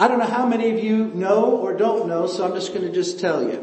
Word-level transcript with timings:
I 0.00 0.08
don't 0.08 0.18
know 0.18 0.24
how 0.24 0.46
many 0.46 0.70
of 0.70 0.82
you 0.82 1.08
know 1.08 1.58
or 1.58 1.76
don't 1.76 2.08
know, 2.08 2.26
so 2.26 2.42
I'm 2.42 2.54
just 2.54 2.72
going 2.72 2.86
to 2.86 2.92
just 2.92 3.20
tell 3.20 3.42
you. 3.44 3.58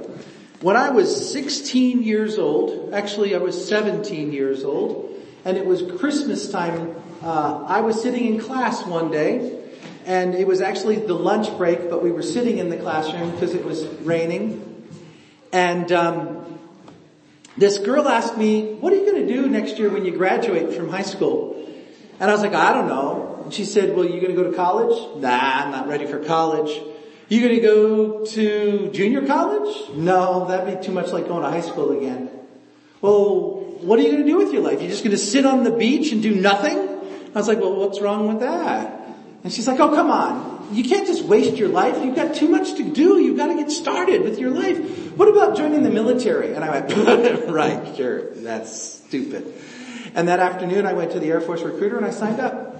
When 0.62 0.78
I 0.78 0.92
was 0.92 1.32
16 1.32 2.03
years 2.03 2.37
old, 2.37 2.94
actually 2.94 3.33
I 3.33 3.40
was 3.40 3.67
17 3.67 4.32
years 4.32 4.64
old, 4.64 5.19
and 5.46 5.58
it 5.58 5.66
was 5.66 5.82
Christmas 5.98 6.48
time, 6.51 6.96
uh, 7.23 7.66
I 7.67 7.82
was 7.82 8.00
sitting 8.00 8.28
in 8.28 8.39
class 8.39 8.86
one 8.86 9.10
day, 9.10 9.64
and 10.05 10.36
it 10.36 10.46
was 10.46 10.62
actually 10.62 10.98
the 10.98 11.16
lunch 11.16 11.58
break, 11.58 11.89
but 11.89 12.04
we 12.04 12.12
were 12.12 12.21
sitting 12.21 12.60
in 12.60 12.70
the 12.70 12.78
classroom 12.78 13.32
because 13.32 13.56
it 13.56 13.66
was 13.66 13.88
raining, 14.04 14.86
and 15.52 15.92
um, 15.92 16.60
this 17.58 17.80
girl 17.80 18.08
asked 18.08 18.38
me, 18.38 18.76
what 18.76 18.94
are 18.94 18.98
you 18.98 19.12
going 19.12 19.28
to 19.28 19.34
do 19.34 19.48
next 19.48 19.80
year 19.80 19.90
when 19.90 20.06
you 20.06 20.12
graduate 20.12 20.76
from 20.76 20.90
high 20.90 21.02
school? 21.02 21.56
And 22.20 22.30
I 22.30 22.34
was 22.34 22.42
like, 22.42 22.54
I 22.54 22.74
don't 22.74 22.88
know. 22.88 23.42
And 23.44 23.54
she 23.54 23.64
said, 23.64 23.96
well, 23.96 24.06
you 24.06 24.20
to 24.20 24.34
go 24.34 24.50
to 24.50 24.56
college? 24.56 25.22
Nah, 25.22 25.30
I'm 25.30 25.71
not 25.71 25.88
ready 25.88 26.06
for 26.06 26.24
college. 26.24 26.82
You 27.30 27.42
gonna 27.42 27.60
go 27.60 28.25
to 28.25 28.89
junior 28.92 29.25
college? 29.28 29.89
No, 29.94 30.48
that'd 30.48 30.80
be 30.80 30.86
too 30.86 30.94
much 30.94 31.11
like 31.11 31.28
going 31.28 31.44
to 31.44 31.50
high 31.50 31.61
school 31.61 31.98
again. 31.98 32.30
Well, 33.02 33.66
what 33.81 33.99
are 33.99 34.02
you 34.02 34.11
gonna 34.11 34.25
do 34.25 34.38
with 34.38 34.53
your 34.53 34.63
life? 34.63 34.81
You're 34.81 34.89
just 34.89 35.03
gonna 35.03 35.17
sit 35.17 35.45
on 35.45 35.63
the 35.63 35.72
beach 35.72 36.11
and 36.11 36.23
do 36.23 36.34
nothing? 36.34 36.77
I 36.77 37.38
was 37.38 37.48
like, 37.48 37.59
well, 37.59 37.75
what's 37.75 37.99
wrong 38.02 38.27
with 38.27 38.39
that? 38.39 38.97
And 39.44 39.53
she's 39.53 39.67
like, 39.67 39.80
oh, 39.80 39.89
come 39.94 40.09
on. 40.09 40.70
You 40.72 40.84
can't 40.84 41.05
just 41.05 41.23
waste 41.23 41.55
your 41.55 41.70
life. 41.70 42.03
You've 42.03 42.16
got 42.16 42.36
too 42.36 42.49
much 42.49 42.75
to 42.75 42.84
do. 42.84 43.22
You've 43.22 43.38
got 43.38 43.47
to 43.47 43.55
get 43.55 43.72
started 43.72 44.23
with 44.23 44.39
your 44.39 44.49
life. 44.49 44.77
What 45.16 45.30
about 45.30 45.55
joining 45.55 45.84
the 45.84 45.89
military? 45.89 46.53
And 46.53 46.66
I 46.66 46.80
went, 46.80 47.47
right, 47.49 47.95
sure, 47.95 48.34
that's 48.36 48.81
stupid. 49.05 49.53
And 50.16 50.27
that 50.27 50.39
afternoon 50.39 50.85
I 50.85 50.93
went 50.93 51.11
to 51.11 51.20
the 51.20 51.27
Air 51.27 51.41
Force 51.41 51.61
recruiter 51.61 51.97
and 51.97 52.05
I 52.05 52.11
signed 52.11 52.39
up. 52.39 52.75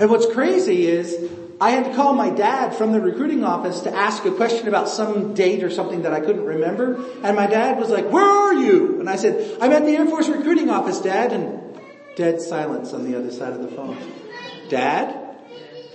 And 0.00 0.10
what's 0.10 0.26
crazy 0.32 0.86
is 0.86 1.30
I 1.60 1.70
had 1.70 1.84
to 1.84 1.94
call 1.94 2.14
my 2.14 2.30
dad 2.30 2.74
from 2.74 2.92
the 2.92 3.00
recruiting 3.00 3.44
office 3.44 3.80
to 3.82 3.94
ask 3.94 4.24
a 4.24 4.32
question 4.32 4.66
about 4.66 4.88
some 4.88 5.34
date 5.34 5.62
or 5.62 5.70
something 5.70 6.02
that 6.02 6.12
I 6.12 6.20
couldn't 6.20 6.44
remember. 6.44 7.04
And 7.22 7.36
my 7.36 7.46
dad 7.46 7.78
was 7.78 7.90
like, 7.90 8.10
where 8.10 8.24
are 8.24 8.54
you? 8.54 8.98
And 8.98 9.08
I 9.08 9.16
said, 9.16 9.58
I'm 9.60 9.70
at 9.72 9.84
the 9.84 9.96
Air 9.96 10.06
Force 10.06 10.28
recruiting 10.28 10.70
office, 10.70 11.00
dad. 11.00 11.32
And 11.32 11.62
dead 12.16 12.40
silence 12.40 12.92
on 12.92 13.10
the 13.10 13.16
other 13.18 13.30
side 13.30 13.52
of 13.52 13.62
the 13.62 13.68
phone. 13.68 13.96
Dad? 14.68 15.16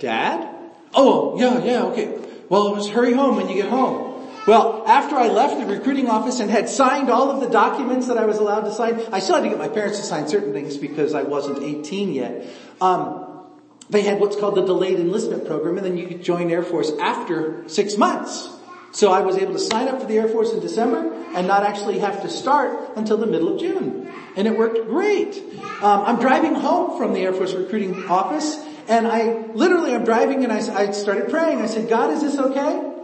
Dad? 0.00 0.48
Oh, 0.94 1.38
yeah, 1.38 1.62
yeah, 1.62 1.82
okay. 1.84 2.18
Well, 2.48 2.74
just 2.76 2.90
hurry 2.90 3.12
home 3.12 3.36
when 3.36 3.48
you 3.48 3.56
get 3.56 3.68
home. 3.68 4.07
Well, 4.48 4.82
after 4.86 5.14
I 5.14 5.28
left 5.28 5.60
the 5.60 5.66
recruiting 5.66 6.08
office 6.08 6.40
and 6.40 6.50
had 6.50 6.70
signed 6.70 7.10
all 7.10 7.30
of 7.30 7.42
the 7.42 7.50
documents 7.50 8.06
that 8.06 8.16
I 8.16 8.24
was 8.24 8.38
allowed 8.38 8.62
to 8.62 8.72
sign, 8.72 8.98
I 9.12 9.18
still 9.18 9.34
had 9.34 9.42
to 9.42 9.50
get 9.50 9.58
my 9.58 9.68
parents 9.68 9.98
to 9.98 10.04
sign 10.04 10.26
certain 10.26 10.54
things 10.54 10.78
because 10.78 11.12
I 11.12 11.22
wasn't 11.22 11.62
18 11.62 12.14
yet. 12.14 12.46
Um, 12.80 13.44
they 13.90 14.00
had 14.00 14.18
what's 14.18 14.36
called 14.36 14.54
the 14.54 14.64
delayed 14.64 15.00
enlistment 15.00 15.46
program 15.46 15.76
and 15.76 15.84
then 15.84 15.98
you 15.98 16.06
could 16.06 16.22
join 16.22 16.50
Air 16.50 16.62
Force 16.62 16.90
after 16.98 17.68
six 17.68 17.98
months. 17.98 18.48
So 18.90 19.12
I 19.12 19.20
was 19.20 19.36
able 19.36 19.52
to 19.52 19.58
sign 19.58 19.86
up 19.86 20.00
for 20.00 20.06
the 20.06 20.16
Air 20.16 20.28
Force 20.28 20.54
in 20.54 20.60
December 20.60 21.12
and 21.34 21.46
not 21.46 21.62
actually 21.62 21.98
have 21.98 22.22
to 22.22 22.30
start 22.30 22.96
until 22.96 23.18
the 23.18 23.26
middle 23.26 23.52
of 23.52 23.60
June. 23.60 24.10
And 24.34 24.48
it 24.48 24.56
worked 24.56 24.78
great. 24.88 25.36
Um, 25.82 26.04
I'm 26.06 26.20
driving 26.20 26.54
home 26.54 26.96
from 26.96 27.12
the 27.12 27.20
Air 27.20 27.34
Force 27.34 27.52
recruiting 27.52 28.08
office 28.08 28.56
and 28.88 29.06
I 29.06 29.44
literally 29.52 29.94
I'm 29.94 30.06
driving 30.06 30.42
and 30.42 30.50
I, 30.50 30.60
I 30.74 30.90
started 30.92 31.28
praying. 31.28 31.60
I 31.60 31.66
said, 31.66 31.90
God, 31.90 32.14
is 32.14 32.22
this 32.22 32.38
okay? 32.38 32.94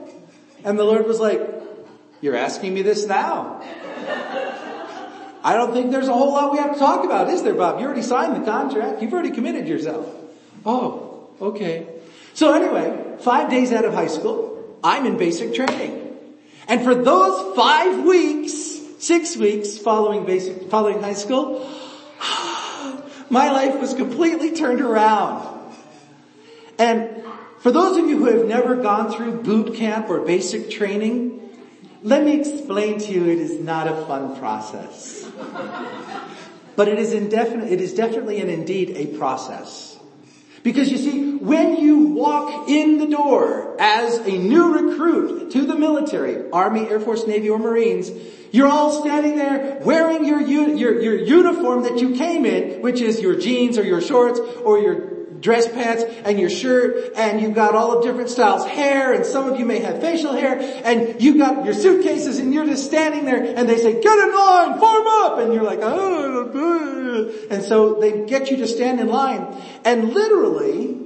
And 0.64 0.78
the 0.78 0.84
Lord 0.84 1.06
was 1.06 1.20
like, 1.20 1.40
you're 2.22 2.36
asking 2.36 2.72
me 2.72 2.82
this 2.82 3.06
now. 3.06 3.62
I 5.44 5.54
don't 5.54 5.74
think 5.74 5.90
there's 5.90 6.08
a 6.08 6.12
whole 6.12 6.32
lot 6.32 6.52
we 6.52 6.58
have 6.58 6.72
to 6.72 6.78
talk 6.78 7.04
about, 7.04 7.28
is 7.28 7.42
there, 7.42 7.52
Bob? 7.52 7.78
You 7.78 7.84
already 7.84 8.00
signed 8.00 8.34
the 8.34 8.50
contract. 8.50 9.02
You've 9.02 9.12
already 9.12 9.30
committed 9.30 9.68
yourself. 9.68 10.08
Oh, 10.64 11.28
okay. 11.38 11.86
So 12.32 12.54
anyway, 12.54 13.18
five 13.20 13.50
days 13.50 13.72
out 13.72 13.84
of 13.84 13.92
high 13.92 14.06
school, 14.06 14.78
I'm 14.82 15.04
in 15.04 15.18
basic 15.18 15.54
training. 15.54 16.16
And 16.66 16.82
for 16.82 16.94
those 16.94 17.54
five 17.54 18.04
weeks, 18.04 18.54
six 19.00 19.36
weeks 19.36 19.76
following 19.76 20.24
basic, 20.24 20.70
following 20.70 21.02
high 21.02 21.12
school, 21.12 21.60
my 23.28 23.50
life 23.50 23.78
was 23.78 23.92
completely 23.92 24.56
turned 24.56 24.80
around. 24.80 25.46
And 26.78 27.13
for 27.64 27.72
those 27.72 27.96
of 27.96 28.06
you 28.10 28.18
who 28.18 28.26
have 28.26 28.46
never 28.46 28.76
gone 28.76 29.10
through 29.10 29.40
boot 29.40 29.74
camp 29.74 30.10
or 30.10 30.20
basic 30.20 30.70
training, 30.70 31.40
let 32.02 32.22
me 32.22 32.38
explain 32.38 32.98
to 32.98 33.10
you 33.10 33.24
it 33.24 33.38
is 33.38 33.58
not 33.58 33.88
a 33.88 34.04
fun 34.04 34.36
process. 34.36 35.26
but 36.76 36.88
it 36.88 36.98
is 36.98 37.14
indefinite, 37.14 37.72
it 37.72 37.80
is 37.80 37.94
definitely 37.94 38.38
and 38.38 38.50
indeed 38.50 38.90
a 38.98 39.16
process. 39.16 39.98
Because 40.62 40.92
you 40.92 40.98
see, 40.98 41.36
when 41.36 41.78
you 41.78 42.08
walk 42.08 42.68
in 42.68 42.98
the 42.98 43.06
door 43.06 43.76
as 43.80 44.18
a 44.18 44.36
new 44.36 44.90
recruit 44.90 45.52
to 45.52 45.64
the 45.64 45.74
military, 45.74 46.50
Army, 46.50 46.86
Air 46.86 47.00
Force, 47.00 47.26
Navy, 47.26 47.48
or 47.48 47.58
Marines, 47.58 48.10
you're 48.52 48.68
all 48.68 49.00
standing 49.00 49.36
there 49.36 49.80
wearing 49.82 50.26
your, 50.26 50.42
your, 50.42 51.00
your 51.00 51.18
uniform 51.18 51.84
that 51.84 51.98
you 51.98 52.14
came 52.14 52.44
in, 52.44 52.82
which 52.82 53.00
is 53.00 53.22
your 53.22 53.36
jeans 53.40 53.78
or 53.78 53.84
your 53.84 54.02
shorts 54.02 54.38
or 54.38 54.78
your 54.78 55.13
dress 55.44 55.68
pants 55.68 56.02
and 56.24 56.40
your 56.40 56.48
shirt 56.48 57.12
and 57.16 57.38
you've 57.38 57.54
got 57.54 57.74
all 57.74 57.98
of 57.98 58.02
different 58.02 58.30
styles 58.30 58.64
hair 58.64 59.12
and 59.12 59.26
some 59.26 59.46
of 59.46 59.58
you 59.60 59.66
may 59.66 59.78
have 59.78 60.00
facial 60.00 60.32
hair 60.32 60.58
and 60.84 61.22
you've 61.22 61.36
got 61.36 61.66
your 61.66 61.74
suitcases 61.74 62.38
and 62.38 62.54
you're 62.54 62.64
just 62.64 62.86
standing 62.86 63.26
there 63.26 63.44
and 63.44 63.68
they 63.68 63.76
say, 63.76 64.00
get 64.00 64.18
in 64.18 64.34
line, 64.34 64.80
form 64.80 65.06
up! 65.06 65.38
And 65.38 65.52
you're 65.52 65.62
like, 65.62 65.80
oh, 65.82 67.46
and 67.50 67.62
so 67.62 68.00
they 68.00 68.24
get 68.24 68.50
you 68.50 68.56
to 68.56 68.66
stand 68.66 69.00
in 69.00 69.08
line. 69.08 69.54
And 69.84 70.14
literally 70.14 70.98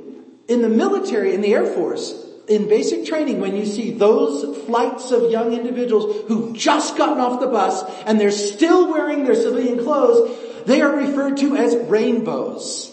in 0.47 0.63
the 0.63 0.69
military, 0.69 1.35
in 1.35 1.41
the 1.41 1.53
Air 1.53 1.67
Force, 1.67 2.25
in 2.47 2.69
basic 2.69 3.07
training, 3.07 3.41
when 3.41 3.57
you 3.57 3.67
see 3.67 3.91
those 3.91 4.65
flights 4.67 5.11
of 5.11 5.33
young 5.33 5.53
individuals 5.53 6.29
who've 6.29 6.57
just 6.57 6.97
gotten 6.97 7.19
off 7.19 7.41
the 7.41 7.49
bus 7.49 7.83
and 8.07 8.21
they're 8.21 8.31
still 8.31 8.89
wearing 8.89 9.25
their 9.25 9.35
civilian 9.35 9.83
clothes, 9.83 10.65
they 10.65 10.81
are 10.81 10.95
referred 10.95 11.39
to 11.39 11.57
as 11.57 11.75
rainbows 11.89 12.88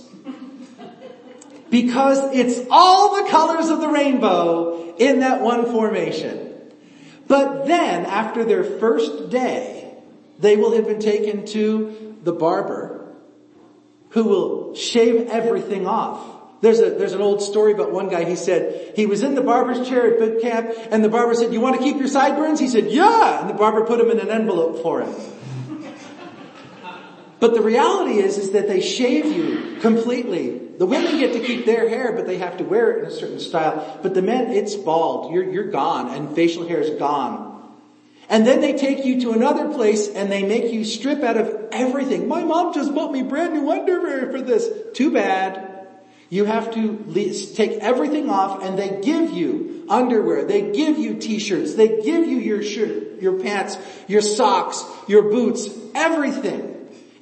because 1.69 2.19
it's 2.33 2.67
all 2.69 3.23
the 3.23 3.29
colors 3.29 3.69
of 3.69 3.81
the 3.81 3.89
rainbow 3.89 4.95
in 4.97 5.19
that 5.19 5.41
one 5.41 5.65
formation. 5.65 6.53
But 7.27 7.65
then, 7.65 8.05
after 8.05 8.43
their 8.43 8.63
first 8.63 9.29
day, 9.29 9.93
they 10.39 10.57
will 10.57 10.75
have 10.75 10.85
been 10.85 10.99
taken 10.99 11.45
to 11.47 12.17
the 12.23 12.33
barber 12.33 13.13
who 14.09 14.23
will 14.23 14.75
shave 14.75 15.29
everything 15.29 15.87
off. 15.87 16.33
There's 16.61 16.79
a, 16.79 16.91
there's 16.91 17.13
an 17.13 17.21
old 17.21 17.41
story 17.41 17.73
about 17.73 17.91
one 17.91 18.09
guy, 18.09 18.23
he 18.23 18.35
said, 18.35 18.93
he 18.95 19.05
was 19.05 19.23
in 19.23 19.35
the 19.35 19.41
barber's 19.41 19.87
chair 19.87 20.13
at 20.13 20.19
boot 20.19 20.41
camp 20.41 20.71
and 20.89 21.03
the 21.03 21.09
barber 21.09 21.35
said, 21.35 21.53
you 21.53 21.61
want 21.61 21.75
to 21.77 21.81
keep 21.81 21.97
your 21.97 22.07
sideburns? 22.07 22.59
He 22.59 22.67
said, 22.67 22.87
yeah! 22.87 23.41
And 23.41 23.49
the 23.49 23.53
barber 23.53 23.85
put 23.85 23.99
him 23.99 24.09
in 24.09 24.19
an 24.19 24.29
envelope 24.29 24.81
for 24.81 25.01
him. 25.01 25.13
But 27.39 27.53
the 27.53 27.61
reality 27.61 28.19
is, 28.19 28.37
is 28.37 28.51
that 28.51 28.67
they 28.67 28.81
shave 28.81 29.25
you 29.25 29.77
completely. 29.81 30.59
The 30.77 30.85
women 30.85 31.17
get 31.17 31.33
to 31.33 31.39
keep 31.39 31.65
their 31.65 31.87
hair, 31.89 32.13
but 32.13 32.25
they 32.25 32.37
have 32.37 32.57
to 32.57 32.63
wear 32.63 32.91
it 32.91 32.99
in 32.99 33.05
a 33.05 33.11
certain 33.11 33.39
style. 33.39 33.99
But 34.01 34.13
the 34.13 34.21
men, 34.21 34.51
it's 34.51 34.75
bald. 34.75 35.33
You're, 35.33 35.49
you're 35.49 35.71
gone 35.71 36.13
and 36.13 36.35
facial 36.35 36.67
hair 36.67 36.79
is 36.79 36.97
gone. 36.97 37.53
And 38.29 38.45
then 38.45 38.61
they 38.61 38.73
take 38.73 39.05
you 39.05 39.21
to 39.21 39.31
another 39.33 39.71
place 39.73 40.07
and 40.07 40.31
they 40.31 40.43
make 40.43 40.71
you 40.73 40.83
strip 40.83 41.21
out 41.23 41.37
of 41.37 41.67
everything. 41.71 42.27
My 42.27 42.43
mom 42.43 42.73
just 42.73 42.93
bought 42.95 43.11
me 43.11 43.21
brand 43.21 43.53
new 43.53 43.69
underwear 43.69 44.31
for 44.31 44.41
this. 44.41 44.67
Too 44.93 45.11
bad. 45.11 45.87
You 46.29 46.45
have 46.45 46.73
to 46.73 47.53
take 47.53 47.79
everything 47.81 48.29
off 48.29 48.63
and 48.63 48.79
they 48.79 48.99
give 49.01 49.31
you 49.31 49.85
underwear. 49.87 50.45
They 50.45 50.71
give 50.71 50.97
you 50.97 51.15
t-shirts. 51.15 51.75
They 51.75 52.01
give 52.01 52.25
you 52.25 52.39
your 52.39 52.63
shirt, 52.63 53.21
your 53.21 53.39
pants, 53.39 53.77
your 54.07 54.21
socks, 54.21 54.83
your 55.07 55.29
boots, 55.29 55.69
everything. 55.93 56.74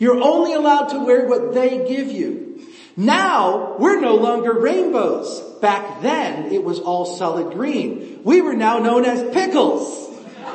You're 0.04 0.22
only 0.22 0.52
allowed 0.52 0.88
to 0.90 1.00
wear 1.00 1.26
what 1.30 1.54
they 1.54 1.88
give 1.88 2.12
you. 2.12 2.60
Now, 2.98 3.78
we're 3.80 4.02
no 4.02 4.16
longer 4.16 4.52
rainbows. 4.52 5.40
Back 5.62 6.02
then, 6.02 6.52
it 6.52 6.62
was 6.62 6.82
all 6.82 7.06
solid 7.06 7.54
green. 7.54 8.20
We 8.26 8.42
were 8.42 8.54
now 8.54 8.80
known 8.80 9.06
as 9.06 9.34
pickles. 9.34 10.12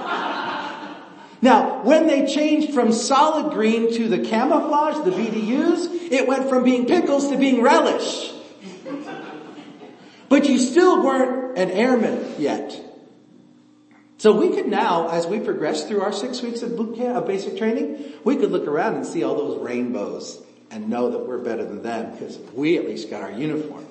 Now, 1.41 1.85
when 1.85 2.09
they 2.09 2.27
changed 2.27 2.75
from 2.75 2.91
solid 2.93 3.53
green 3.55 3.95
to 3.95 4.09
the 4.09 4.19
camouflage, 4.19 5.05
the 5.05 5.12
BDUs, 5.12 6.11
it 6.11 6.27
went 6.27 6.49
from 6.49 6.65
being 6.65 6.85
pickles 6.85 7.31
to 7.31 7.39
being 7.39 7.62
relish. 7.62 8.33
But 10.29 10.49
you 10.49 10.59
still 10.59 11.05
weren't 11.05 11.56
an 11.56 11.71
airman 11.71 12.35
yet. 12.39 12.88
So 14.19 14.32
we 14.32 14.50
could 14.50 14.67
now, 14.67 15.09
as 15.11 15.26
we 15.26 15.38
progress 15.38 15.85
through 15.85 16.03
our 16.03 16.12
six 16.12 16.43
weeks 16.43 16.62
of 16.62 16.76
boot 16.76 16.97
camp, 16.97 17.17
of 17.17 17.26
basic 17.26 17.56
training, 17.56 18.15
we 18.25 18.37
could 18.37 18.50
look 18.50 18.67
around 18.67 18.97
and 18.97 19.06
see 19.06 19.23
all 19.23 19.37
those 19.37 19.59
rainbows 19.61 20.43
and 20.73 20.88
know 20.88 21.12
that 21.12 21.26
we're 21.26 21.38
better 21.38 21.65
than 21.65 21.82
them 21.82 22.12
because 22.12 22.37
we 22.53 22.76
at 22.76 22.85
least 22.85 23.11
got 23.11 23.23
our 23.23 23.31
uniform. 23.31 23.87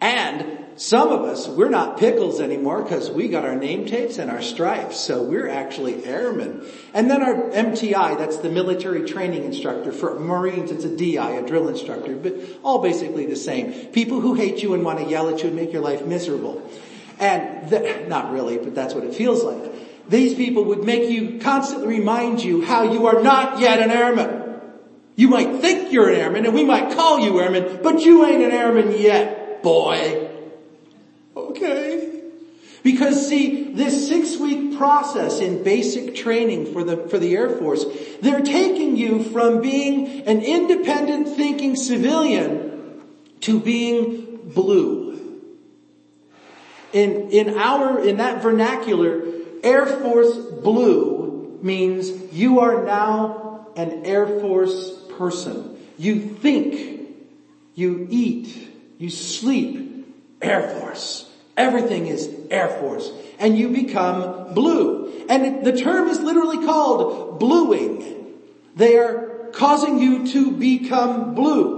And 0.00 0.66
some 0.76 1.08
of 1.08 1.22
us, 1.22 1.48
we're 1.48 1.70
not 1.70 1.98
pickles 1.98 2.40
anymore 2.40 2.84
because 2.84 3.10
we 3.10 3.26
got 3.26 3.44
our 3.44 3.56
name 3.56 3.84
tapes 3.86 4.18
and 4.18 4.30
our 4.30 4.40
stripes, 4.40 4.96
so 4.96 5.24
we're 5.24 5.48
actually 5.48 6.04
airmen. 6.04 6.64
And 6.94 7.10
then 7.10 7.20
our 7.20 7.34
MTI, 7.34 8.16
that's 8.16 8.36
the 8.36 8.48
military 8.48 9.08
training 9.08 9.42
instructor. 9.42 9.90
For 9.90 10.20
Marines, 10.20 10.70
it's 10.70 10.84
a 10.84 10.96
DI, 10.96 11.30
a 11.30 11.44
drill 11.44 11.66
instructor, 11.66 12.14
but 12.14 12.34
all 12.62 12.80
basically 12.80 13.26
the 13.26 13.34
same. 13.34 13.86
People 13.86 14.20
who 14.20 14.34
hate 14.34 14.62
you 14.62 14.74
and 14.74 14.84
want 14.84 15.00
to 15.00 15.04
yell 15.04 15.28
at 15.28 15.40
you 15.42 15.48
and 15.48 15.56
make 15.56 15.72
your 15.72 15.82
life 15.82 16.06
miserable. 16.06 16.62
And 17.20 17.68
th- 17.68 18.08
not 18.08 18.32
really, 18.32 18.58
but 18.58 18.74
that's 18.74 18.94
what 18.94 19.04
it 19.04 19.14
feels 19.14 19.42
like. 19.42 20.08
These 20.08 20.34
people 20.34 20.64
would 20.66 20.84
make 20.84 21.10
you 21.10 21.38
constantly 21.40 21.88
remind 21.88 22.42
you 22.42 22.64
how 22.64 22.92
you 22.92 23.06
are 23.06 23.22
not 23.22 23.60
yet 23.60 23.80
an 23.80 23.90
airman. 23.90 24.60
You 25.16 25.28
might 25.28 25.60
think 25.60 25.92
you're 25.92 26.08
an 26.08 26.14
airman 26.14 26.46
and 26.46 26.54
we 26.54 26.64
might 26.64 26.94
call 26.94 27.18
you 27.18 27.40
airman, 27.40 27.80
but 27.82 28.00
you 28.00 28.24
ain't 28.24 28.42
an 28.42 28.52
airman 28.52 28.96
yet, 28.98 29.62
boy. 29.62 30.28
Okay. 31.36 32.22
Because 32.82 33.28
see, 33.28 33.74
this 33.74 34.08
six 34.08 34.36
week 34.38 34.78
process 34.78 35.40
in 35.40 35.62
basic 35.62 36.14
training 36.14 36.72
for 36.72 36.84
the, 36.84 36.96
for 37.08 37.18
the 37.18 37.34
Air 37.34 37.50
Force, 37.50 37.84
they're 38.22 38.40
taking 38.40 38.96
you 38.96 39.24
from 39.24 39.60
being 39.60 40.22
an 40.22 40.40
independent 40.40 41.28
thinking 41.28 41.76
civilian 41.76 43.02
to 43.40 43.60
being 43.60 44.38
blue. 44.54 44.97
In, 46.92 47.30
in 47.30 47.58
our, 47.58 48.00
in 48.00 48.16
that 48.16 48.42
vernacular, 48.42 49.22
Air 49.62 49.86
Force 49.86 50.36
blue 50.36 51.58
means 51.62 52.32
you 52.32 52.60
are 52.60 52.84
now 52.84 53.66
an 53.76 54.04
Air 54.04 54.40
Force 54.40 54.92
person. 55.16 55.76
You 55.98 56.20
think, 56.20 57.16
you 57.74 58.06
eat, 58.10 58.70
you 58.98 59.10
sleep, 59.10 60.06
Air 60.40 60.68
Force. 60.68 61.30
Everything 61.56 62.06
is 62.06 62.32
Air 62.50 62.68
Force. 62.80 63.10
And 63.38 63.58
you 63.58 63.68
become 63.68 64.54
blue. 64.54 65.26
And 65.28 65.64
the 65.64 65.76
term 65.76 66.08
is 66.08 66.20
literally 66.20 66.64
called 66.64 67.38
bluing. 67.38 68.34
They 68.76 68.96
are 68.96 69.50
causing 69.52 69.98
you 69.98 70.26
to 70.28 70.52
become 70.52 71.34
blue. 71.34 71.77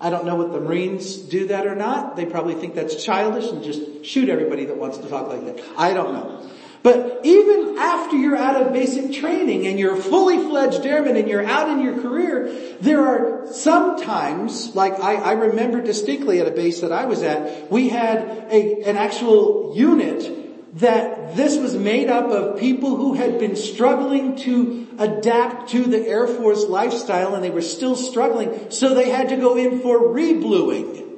I 0.00 0.08
don't 0.08 0.24
know 0.24 0.36
what 0.36 0.52
the 0.52 0.60
Marines 0.60 1.16
do 1.16 1.48
that 1.48 1.66
or 1.66 1.74
not. 1.74 2.16
They 2.16 2.24
probably 2.24 2.54
think 2.54 2.74
that's 2.74 3.04
childish 3.04 3.50
and 3.50 3.62
just 3.62 4.04
shoot 4.04 4.28
everybody 4.28 4.64
that 4.64 4.76
wants 4.76 4.98
to 4.98 5.08
talk 5.08 5.28
like 5.28 5.44
that. 5.44 5.62
I 5.76 5.92
don't 5.92 6.14
know. 6.14 6.50
But 6.82 7.20
even 7.24 7.76
after 7.78 8.16
you're 8.16 8.36
out 8.36 8.62
of 8.62 8.72
basic 8.72 9.12
training 9.12 9.66
and 9.66 9.78
you're 9.78 9.96
fully 9.96 10.38
fledged 10.38 10.86
airman 10.86 11.16
and 11.16 11.28
you're 11.28 11.44
out 11.44 11.68
in 11.68 11.82
your 11.84 12.00
career, 12.00 12.76
there 12.80 13.06
are 13.06 13.52
sometimes, 13.52 14.74
like 14.74 14.98
I, 14.98 15.16
I 15.16 15.32
remember 15.32 15.82
distinctly 15.82 16.40
at 16.40 16.48
a 16.48 16.52
base 16.52 16.80
that 16.80 16.92
I 16.92 17.04
was 17.04 17.22
at, 17.22 17.70
we 17.70 17.90
had 17.90 18.20
a, 18.50 18.82
an 18.84 18.96
actual 18.96 19.74
unit 19.76 20.78
that 20.78 21.36
this 21.36 21.58
was 21.58 21.74
made 21.74 22.08
up 22.08 22.30
of 22.30 22.58
people 22.58 22.96
who 22.96 23.12
had 23.12 23.38
been 23.38 23.56
struggling 23.56 24.36
to 24.36 24.86
adapt 25.00 25.70
to 25.70 25.82
the 25.82 26.06
Air 26.06 26.28
Force 26.28 26.64
lifestyle 26.66 27.34
and 27.34 27.42
they 27.42 27.50
were 27.50 27.62
still 27.62 27.96
struggling, 27.96 28.70
so 28.70 28.94
they 28.94 29.10
had 29.10 29.30
to 29.30 29.36
go 29.36 29.56
in 29.56 29.80
for 29.80 29.98
rebluing. 29.98 31.08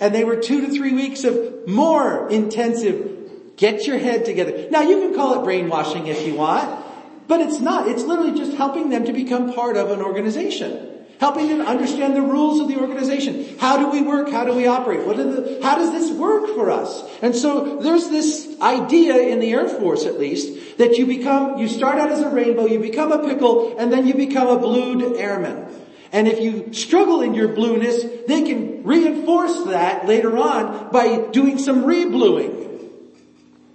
And 0.00 0.14
they 0.14 0.22
were 0.24 0.36
two 0.36 0.60
to 0.66 0.72
three 0.72 0.92
weeks 0.92 1.24
of 1.24 1.66
more 1.66 2.30
intensive 2.30 3.10
Get 3.60 3.86
your 3.86 3.98
head 3.98 4.24
together. 4.24 4.68
Now 4.70 4.80
you 4.80 5.02
can 5.02 5.14
call 5.14 5.38
it 5.38 5.44
brainwashing 5.44 6.06
if 6.06 6.26
you 6.26 6.34
want, 6.34 6.82
but 7.28 7.42
it's 7.42 7.60
not. 7.60 7.88
It's 7.88 8.04
literally 8.04 8.32
just 8.32 8.56
helping 8.56 8.88
them 8.88 9.04
to 9.04 9.12
become 9.12 9.52
part 9.52 9.76
of 9.76 9.90
an 9.90 10.00
organization. 10.00 10.89
Helping 11.20 11.48
them 11.48 11.60
understand 11.60 12.16
the 12.16 12.22
rules 12.22 12.60
of 12.60 12.68
the 12.68 12.78
organization. 12.78 13.58
How 13.58 13.76
do 13.76 13.90
we 13.90 14.00
work? 14.00 14.30
How 14.30 14.44
do 14.44 14.54
we 14.54 14.66
operate? 14.66 15.06
What 15.06 15.18
are 15.18 15.24
the, 15.24 15.60
how 15.62 15.76
does 15.76 15.92
this 15.92 16.10
work 16.10 16.46
for 16.54 16.70
us? 16.70 17.04
And 17.20 17.36
so 17.36 17.76
there's 17.80 18.08
this 18.08 18.56
idea 18.62 19.16
in 19.28 19.38
the 19.38 19.52
Air 19.52 19.68
Force 19.68 20.06
at 20.06 20.18
least 20.18 20.78
that 20.78 20.96
you 20.96 21.04
become, 21.04 21.58
you 21.58 21.68
start 21.68 21.98
out 21.98 22.10
as 22.10 22.20
a 22.20 22.30
rainbow, 22.30 22.64
you 22.64 22.78
become 22.78 23.12
a 23.12 23.18
pickle, 23.28 23.78
and 23.78 23.92
then 23.92 24.06
you 24.06 24.14
become 24.14 24.48
a 24.48 24.58
blued 24.58 25.18
airman. 25.18 25.66
And 26.10 26.26
if 26.26 26.40
you 26.40 26.72
struggle 26.72 27.20
in 27.20 27.34
your 27.34 27.48
blueness, 27.48 28.02
they 28.26 28.40
can 28.42 28.82
reinforce 28.82 29.64
that 29.64 30.06
later 30.06 30.38
on 30.38 30.90
by 30.90 31.28
doing 31.32 31.58
some 31.58 31.84
re-bluing. 31.84 32.90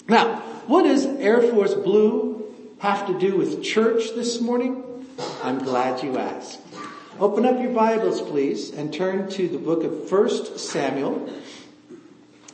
Now, 0.07 0.37
what 0.65 0.83
does 0.83 1.05
Air 1.05 1.43
Force 1.43 1.75
Blue 1.75 2.51
have 2.79 3.05
to 3.05 3.19
do 3.19 3.37
with 3.37 3.63
church 3.63 4.15
this 4.15 4.41
morning? 4.41 4.83
I'm 5.43 5.59
glad 5.59 6.03
you 6.03 6.17
asked. 6.17 6.59
Open 7.17 7.45
up 7.45 7.61
your 7.61 7.71
Bibles, 7.71 8.19
please, 8.19 8.71
and 8.71 8.93
turn 8.93 9.29
to 9.29 9.47
the 9.47 9.57
book 9.57 9.85
of 9.85 10.11
1 10.11 10.57
Samuel. 10.57 11.29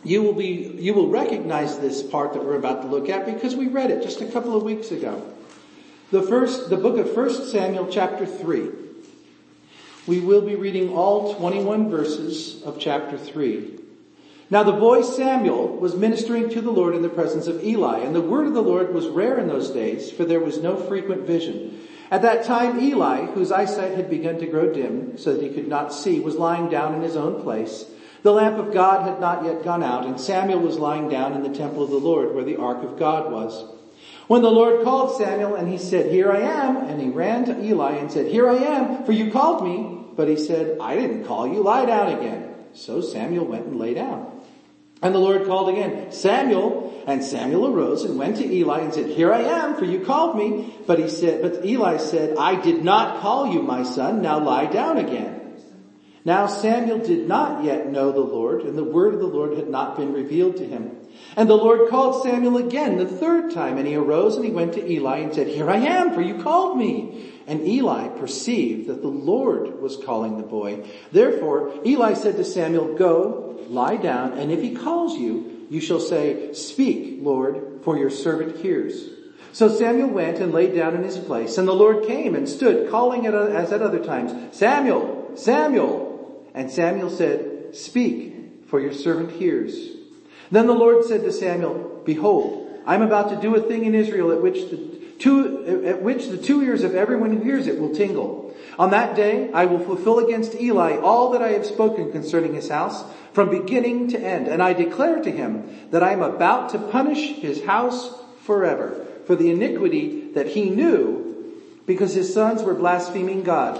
You 0.03 0.21
will 0.21 0.33
be, 0.33 0.75
you 0.77 0.93
will 0.93 1.09
recognize 1.09 1.79
this 1.79 2.03
part 2.03 2.33
that 2.33 2.45
we're 2.45 2.57
about 2.57 2.83
to 2.83 2.87
look 2.87 3.09
at 3.09 3.25
because 3.25 3.55
we 3.55 3.65
read 3.65 3.89
it 3.89 4.03
just 4.03 4.21
a 4.21 4.27
couple 4.27 4.55
of 4.55 4.61
weeks 4.61 4.91
ago. 4.91 5.27
The 6.11 6.21
first, 6.21 6.69
the 6.69 6.77
book 6.77 6.99
of 6.99 7.09
1 7.09 7.47
Samuel 7.49 7.87
chapter 7.89 8.27
3. 8.27 8.69
We 10.05 10.19
will 10.19 10.41
be 10.41 10.53
reading 10.53 10.93
all 10.93 11.33
21 11.33 11.89
verses 11.89 12.61
of 12.61 12.79
chapter 12.79 13.17
3. 13.17 13.79
Now 14.51 14.61
the 14.61 14.73
boy 14.73 15.01
Samuel 15.01 15.69
was 15.69 15.95
ministering 15.95 16.51
to 16.51 16.61
the 16.61 16.71
Lord 16.71 16.93
in 16.93 17.01
the 17.01 17.09
presence 17.09 17.47
of 17.47 17.63
Eli, 17.63 18.01
and 18.01 18.13
the 18.13 18.21
word 18.21 18.45
of 18.45 18.53
the 18.53 18.61
Lord 18.61 18.93
was 18.93 19.07
rare 19.07 19.39
in 19.39 19.47
those 19.47 19.71
days, 19.71 20.11
for 20.11 20.23
there 20.23 20.39
was 20.39 20.59
no 20.59 20.75
frequent 20.77 21.23
vision. 21.23 21.79
At 22.11 22.23
that 22.23 22.43
time 22.43 22.77
Eli, 22.77 23.27
whose 23.27 23.53
eyesight 23.53 23.95
had 23.95 24.09
begun 24.09 24.37
to 24.39 24.45
grow 24.45 24.71
dim, 24.71 25.17
so 25.17 25.33
that 25.33 25.41
he 25.41 25.49
could 25.49 25.69
not 25.69 25.93
see, 25.93 26.19
was 26.19 26.35
lying 26.35 26.69
down 26.69 26.93
in 26.93 27.01
his 27.01 27.15
own 27.15 27.41
place. 27.41 27.85
The 28.21 28.33
lamp 28.33 28.57
of 28.57 28.73
God 28.73 29.07
had 29.07 29.21
not 29.21 29.45
yet 29.45 29.63
gone 29.63 29.81
out, 29.81 30.05
and 30.05 30.19
Samuel 30.19 30.59
was 30.59 30.77
lying 30.77 31.07
down 31.07 31.33
in 31.33 31.41
the 31.41 31.57
temple 31.57 31.83
of 31.83 31.89
the 31.89 31.97
Lord, 31.97 32.35
where 32.35 32.43
the 32.43 32.57
ark 32.57 32.83
of 32.83 32.99
God 32.99 33.31
was. 33.31 33.65
When 34.27 34.41
the 34.41 34.51
Lord 34.51 34.83
called 34.83 35.17
Samuel, 35.17 35.55
and 35.55 35.69
he 35.69 35.77
said, 35.77 36.11
Here 36.11 36.31
I 36.31 36.41
am, 36.41 36.77
and 36.77 37.01
he 37.01 37.09
ran 37.09 37.45
to 37.45 37.63
Eli 37.63 37.93
and 37.93 38.11
said, 38.11 38.27
Here 38.27 38.49
I 38.49 38.55
am, 38.55 39.05
for 39.05 39.13
you 39.13 39.31
called 39.31 39.63
me. 39.63 40.05
But 40.15 40.27
he 40.27 40.37
said, 40.37 40.77
I 40.79 40.95
didn't 40.95 41.23
call 41.23 41.47
you, 41.47 41.63
lie 41.63 41.85
down 41.85 42.17
again. 42.17 42.53
So 42.73 43.01
Samuel 43.01 43.45
went 43.45 43.65
and 43.65 43.79
lay 43.79 43.93
down. 43.93 44.41
And 45.01 45.15
the 45.15 45.19
Lord 45.19 45.47
called 45.47 45.69
again, 45.69 46.11
Samuel, 46.11 46.90
and 47.07 47.23
Samuel 47.23 47.73
arose 47.73 48.03
and 48.03 48.17
went 48.17 48.37
to 48.37 48.45
Eli 48.45 48.81
and 48.81 48.93
said, 48.93 49.07
here 49.07 49.33
I 49.33 49.41
am, 49.41 49.75
for 49.75 49.85
you 49.85 50.05
called 50.05 50.37
me. 50.37 50.73
But 50.85 50.99
he 50.99 51.09
said, 51.09 51.41
but 51.41 51.65
Eli 51.65 51.97
said, 51.97 52.37
I 52.37 52.61
did 52.61 52.83
not 52.83 53.21
call 53.21 53.53
you, 53.53 53.61
my 53.61 53.83
son, 53.83 54.21
now 54.21 54.39
lie 54.39 54.65
down 54.65 54.97
again. 54.97 55.41
Now 56.23 56.45
Samuel 56.45 56.99
did 56.99 57.27
not 57.27 57.63
yet 57.63 57.91
know 57.91 58.11
the 58.11 58.19
Lord, 58.19 58.61
and 58.61 58.77
the 58.77 58.83
word 58.83 59.15
of 59.15 59.19
the 59.19 59.27
Lord 59.27 59.57
had 59.57 59.69
not 59.69 59.97
been 59.97 60.13
revealed 60.13 60.57
to 60.57 60.67
him. 60.67 60.97
And 61.35 61.49
the 61.49 61.55
Lord 61.55 61.89
called 61.89 62.23
Samuel 62.23 62.57
again 62.57 62.97
the 62.97 63.07
third 63.07 63.51
time, 63.51 63.77
and 63.77 63.87
he 63.87 63.95
arose 63.95 64.35
and 64.35 64.45
he 64.45 64.51
went 64.51 64.73
to 64.73 64.91
Eli 64.91 65.19
and 65.19 65.33
said, 65.33 65.47
Here 65.47 65.69
I 65.69 65.77
am, 65.77 66.13
for 66.13 66.21
you 66.21 66.41
called 66.43 66.77
me. 66.77 67.31
And 67.47 67.67
Eli 67.67 68.09
perceived 68.09 68.87
that 68.87 69.01
the 69.01 69.07
Lord 69.07 69.81
was 69.81 69.97
calling 69.97 70.37
the 70.37 70.43
boy. 70.43 70.85
Therefore 71.11 71.73
Eli 71.85 72.13
said 72.13 72.35
to 72.37 72.45
Samuel, 72.45 72.95
Go, 72.95 73.59
lie 73.67 73.97
down, 73.97 74.33
and 74.33 74.51
if 74.51 74.61
he 74.61 74.75
calls 74.75 75.17
you, 75.17 75.50
you 75.71 75.79
shall 75.79 76.01
say, 76.01 76.51
Speak, 76.51 77.19
Lord, 77.21 77.79
for 77.83 77.97
your 77.97 78.09
servant 78.09 78.57
hears. 78.57 79.07
So 79.53 79.69
Samuel 79.69 80.09
went 80.09 80.39
and 80.39 80.51
laid 80.51 80.75
down 80.75 80.95
in 80.95 81.03
his 81.03 81.17
place, 81.17 81.57
and 81.57 81.65
the 81.65 81.71
Lord 81.71 82.05
came 82.05 82.35
and 82.35 82.47
stood, 82.47 82.91
calling 82.91 83.23
it 83.23 83.33
as 83.33 83.71
at 83.71 83.81
other 83.81 84.03
times, 84.03 84.53
Samuel, 84.53 85.31
Samuel. 85.35 86.45
And 86.53 86.69
Samuel 86.69 87.09
said, 87.09 87.73
Speak, 87.73 88.65
for 88.67 88.81
your 88.81 88.91
servant 88.91 89.31
hears. 89.31 89.73
Then 90.51 90.67
the 90.67 90.73
Lord 90.73 91.05
said 91.05 91.21
to 91.21 91.31
Samuel, 91.31 92.01
Behold, 92.05 92.81
I 92.85 92.95
am 92.95 93.01
about 93.01 93.29
to 93.29 93.39
do 93.39 93.55
a 93.55 93.61
thing 93.61 93.85
in 93.85 93.95
Israel 93.95 94.33
at 94.33 94.41
which 94.41 94.69
the 94.71 94.77
two, 95.19 95.85
at 95.85 96.01
which 96.01 96.27
the 96.27 96.37
two 96.37 96.61
ears 96.63 96.83
of 96.83 96.95
everyone 96.95 97.31
who 97.31 97.43
hears 97.43 97.67
it 97.67 97.79
will 97.79 97.95
tingle. 97.95 98.50
On 98.79 98.89
that 98.91 99.15
day 99.15 99.51
I 99.53 99.65
will 99.65 99.79
fulfill 99.79 100.19
against 100.19 100.55
Eli 100.55 100.97
all 100.97 101.31
that 101.31 101.41
I 101.41 101.49
have 101.49 101.65
spoken 101.65 102.11
concerning 102.11 102.53
his 102.53 102.69
house 102.69 103.03
from 103.33 103.49
beginning 103.49 104.09
to 104.09 104.19
end. 104.19 104.47
And 104.47 104.61
I 104.61 104.73
declare 104.73 105.21
to 105.21 105.31
him 105.31 105.89
that 105.91 106.03
I 106.03 106.11
am 106.11 106.21
about 106.21 106.69
to 106.69 106.79
punish 106.79 107.35
his 107.35 107.63
house 107.65 108.13
forever 108.41 109.05
for 109.25 109.35
the 109.35 109.51
iniquity 109.51 110.31
that 110.33 110.47
he 110.47 110.69
knew 110.69 111.53
because 111.85 112.13
his 112.13 112.33
sons 112.33 112.63
were 112.63 112.73
blaspheming 112.73 113.43
God 113.43 113.79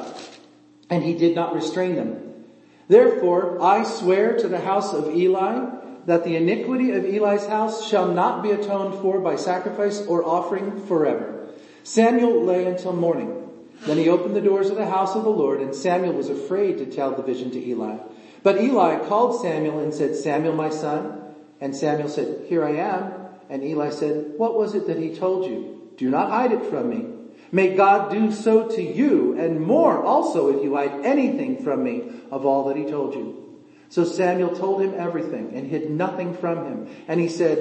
and 0.89 1.03
he 1.03 1.13
did 1.13 1.35
not 1.35 1.53
restrain 1.53 1.95
them. 1.95 2.45
Therefore 2.87 3.61
I 3.61 3.83
swear 3.83 4.37
to 4.37 4.47
the 4.47 4.59
house 4.59 4.93
of 4.93 5.15
Eli 5.15 5.77
that 6.05 6.23
the 6.23 6.35
iniquity 6.35 6.91
of 6.91 7.05
Eli's 7.05 7.45
house 7.45 7.87
shall 7.87 8.07
not 8.07 8.43
be 8.43 8.51
atoned 8.51 8.99
for 9.01 9.19
by 9.19 9.35
sacrifice 9.35 10.01
or 10.05 10.25
offering 10.25 10.85
forever. 10.87 11.47
Samuel 11.83 12.43
lay 12.43 12.65
until 12.65 12.93
morning. 12.93 13.40
Then 13.85 13.97
he 13.97 14.09
opened 14.09 14.35
the 14.35 14.41
doors 14.41 14.69
of 14.69 14.75
the 14.75 14.85
house 14.85 15.15
of 15.15 15.23
the 15.23 15.29
Lord 15.29 15.61
and 15.61 15.73
Samuel 15.73 16.13
was 16.13 16.29
afraid 16.29 16.77
to 16.77 16.85
tell 16.85 17.11
the 17.15 17.23
vision 17.23 17.49
to 17.51 17.59
Eli. 17.59 17.97
But 18.43 18.61
Eli 18.61 19.07
called 19.07 19.41
Samuel 19.41 19.79
and 19.79 19.93
said, 19.93 20.15
Samuel 20.15 20.55
my 20.55 20.69
son. 20.69 21.19
And 21.59 21.75
Samuel 21.75 22.09
said, 22.09 22.45
here 22.47 22.63
I 22.63 22.71
am. 22.71 23.13
And 23.49 23.63
Eli 23.63 23.89
said, 23.89 24.33
what 24.37 24.57
was 24.57 24.75
it 24.75 24.87
that 24.87 24.97
he 24.97 25.15
told 25.15 25.45
you? 25.45 25.91
Do 25.97 26.09
not 26.09 26.29
hide 26.29 26.51
it 26.51 26.65
from 26.65 26.89
me. 26.89 27.07
May 27.51 27.75
God 27.75 28.11
do 28.11 28.31
so 28.31 28.69
to 28.69 28.81
you 28.81 29.37
and 29.37 29.59
more 29.59 30.01
also 30.01 30.55
if 30.55 30.63
you 30.63 30.75
hide 30.75 31.05
anything 31.05 31.63
from 31.63 31.83
me 31.83 32.11
of 32.31 32.45
all 32.45 32.67
that 32.67 32.77
he 32.77 32.85
told 32.85 33.13
you. 33.13 33.59
So 33.89 34.05
Samuel 34.05 34.55
told 34.55 34.81
him 34.81 34.93
everything 34.95 35.53
and 35.53 35.67
hid 35.67 35.89
nothing 35.91 36.33
from 36.35 36.65
him. 36.65 36.95
And 37.07 37.19
he 37.19 37.27
said, 37.27 37.57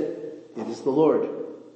it 0.56 0.66
is 0.68 0.82
the 0.82 0.90
Lord. 0.90 1.28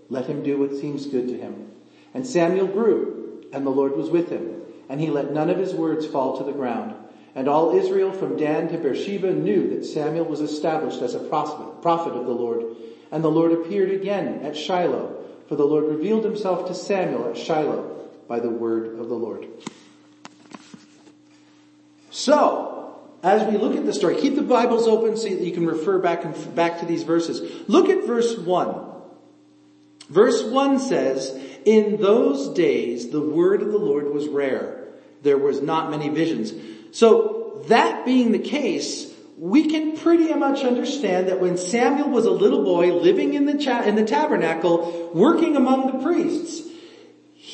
Let 0.09 0.27
him 0.27 0.43
do 0.43 0.59
what 0.59 0.77
seems 0.77 1.07
good 1.07 1.29
to 1.29 1.37
him. 1.37 1.73
And 2.13 2.27
Samuel 2.27 2.69
grew 2.69 3.14
and 3.55 3.65
the 3.65 3.71
Lord 3.71 3.97
was 3.97 4.11
with 4.11 4.29
him. 4.29 4.63
And 4.89 5.01
he 5.01 5.11
let 5.11 5.33
none 5.33 5.49
of 5.49 5.59
his 5.59 5.73
words 5.73 6.07
fall 6.07 6.37
to 6.39 6.45
the 6.45 6.53
ground. 6.53 6.95
And 7.35 7.49
all 7.49 7.77
Israel 7.77 8.13
from 8.13 8.37
Dan 8.37 8.69
to 8.69 8.79
Beersheba 8.79 9.33
knew 9.33 9.71
that 9.71 9.85
Samuel 9.85 10.27
was 10.27 10.41
established 10.41 11.01
as 11.01 11.15
a 11.15 11.21
prophet 11.21 12.13
of 12.13 12.27
the 12.27 12.33
Lord. 12.33 12.65
And 13.11 13.25
the 13.25 13.31
Lord 13.31 13.53
appeared 13.53 13.91
again 13.91 14.41
at 14.43 14.57
Shiloh, 14.57 15.25
for 15.49 15.57
the 15.57 15.65
Lord 15.65 15.85
revealed 15.85 16.25
himself 16.25 16.69
to 16.69 16.75
Samuel 16.75 17.31
at 17.31 17.39
Shiloh 17.39 18.09
by 18.29 18.41
the 18.41 18.51
word 18.51 18.99
of 18.99 19.09
the 19.09 19.15
Lord. 19.15 19.47
So, 22.11 23.01
as 23.23 23.51
we 23.51 23.59
look 23.59 23.77
at 23.77 23.87
the 23.87 23.93
story, 23.93 24.21
keep 24.21 24.37
the 24.37 24.43
Bibles 24.43 24.87
open 24.87 25.17
so 25.17 25.29
that 25.29 25.41
you 25.41 25.53
can 25.53 25.67
refer 25.67 25.99
back 25.99 26.25
and 26.25 26.55
back 26.55 26.81
to 26.81 26.87
these 26.87 27.03
verses. 27.03 27.69
Look 27.69 27.89
at 27.89 28.07
verse 28.07 28.37
1. 28.37 28.93
Verse 30.09 30.43
1 30.45 30.79
says, 30.81 31.31
In 31.65 32.01
those 32.01 32.51
days 32.51 33.11
the 33.11 33.21
word 33.21 33.63
of 33.63 33.73
the 33.73 33.79
Lord 33.79 34.13
was 34.13 34.29
rare. 34.29 34.89
There 35.23 35.39
was 35.39 35.63
not 35.63 35.91
many 35.91 36.09
visions. 36.11 36.53
So, 36.93 37.65
that 37.69 38.05
being 38.05 38.33
the 38.33 38.39
case, 38.39 39.13
we 39.39 39.69
can 39.69 39.97
pretty 39.97 40.33
much 40.35 40.63
understand 40.63 41.29
that 41.29 41.41
when 41.41 41.57
Samuel 41.57 42.11
was 42.11 42.27
a 42.27 42.31
little 42.31 42.63
boy 42.63 42.93
living 42.93 43.35
in 43.35 43.47
the, 43.47 43.57
cha- 43.57 43.83
in 43.83 43.95
the 43.95 44.05
tabernacle, 44.05 45.11
working 45.15 45.57
among 45.57 45.87
the 45.87 46.05
priests, 46.05 46.69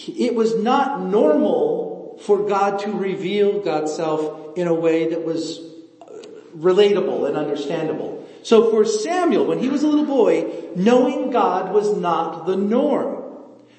it 0.08 0.34
was 0.34 0.56
not 0.56 1.00
normal 1.00 2.18
for 2.22 2.46
God 2.46 2.80
to 2.80 2.92
reveal 2.92 3.60
God's 3.60 3.94
self 3.94 4.56
in 4.56 4.66
a 4.66 4.74
way 4.74 5.10
that 5.10 5.24
was 5.24 5.58
uh, 6.02 6.14
relatable 6.56 7.26
and 7.28 7.36
understandable. 7.36 8.28
So 8.42 8.70
for 8.70 8.84
Samuel, 8.84 9.46
when 9.46 9.58
he 9.58 9.68
was 9.68 9.82
a 9.82 9.88
little 9.88 10.06
boy, 10.06 10.70
knowing 10.76 11.30
God 11.30 11.72
was 11.72 11.96
not 11.96 12.46
the 12.46 12.56
norm. 12.56 13.19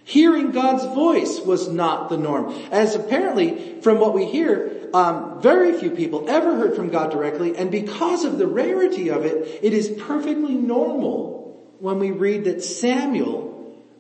Hearing 0.03 0.51
God's 0.51 0.83
voice 0.85 1.39
was 1.39 1.67
not 1.67 2.09
the 2.09 2.17
norm. 2.17 2.53
As 2.71 2.95
apparently, 2.95 3.79
from 3.81 3.99
what 3.99 4.13
we 4.13 4.25
hear, 4.25 4.89
um, 4.93 5.41
very 5.41 5.73
few 5.73 5.91
people 5.91 6.29
ever 6.29 6.55
heard 6.55 6.75
from 6.75 6.89
God 6.89 7.11
directly, 7.11 7.55
and 7.55 7.71
because 7.71 8.25
of 8.25 8.37
the 8.37 8.47
rarity 8.47 9.09
of 9.09 9.25
it, 9.25 9.59
it 9.61 9.73
is 9.73 9.89
perfectly 9.89 10.55
normal 10.55 11.71
when 11.79 11.99
we 11.99 12.11
read 12.11 12.45
that 12.45 12.63
Samuel 12.63 13.49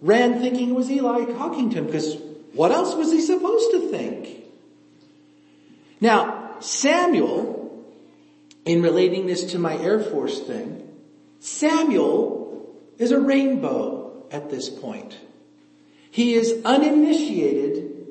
ran 0.01 0.39
thinking 0.39 0.71
it 0.71 0.75
was 0.75 0.89
Eli 0.89 1.25
talking 1.25 1.69
to 1.69 1.77
him, 1.77 1.85
because 1.85 2.17
what 2.53 2.71
else 2.71 2.95
was 2.95 3.11
he 3.11 3.21
supposed 3.21 3.71
to 3.71 3.89
think? 3.89 4.43
Now, 6.01 6.57
Samuel, 6.59 7.85
in 8.65 8.81
relating 8.81 9.27
this 9.27 9.51
to 9.51 9.59
my 9.59 9.77
Air 9.77 9.99
Force 9.99 10.39
thing, 10.39 10.89
Samuel 11.39 12.75
is 12.97 13.11
a 13.11 13.19
rainbow 13.19 14.25
at 14.31 14.49
this 14.49 14.69
point. 14.69 15.17
He 16.11 16.35
is 16.35 16.61
uninitiated 16.65 18.07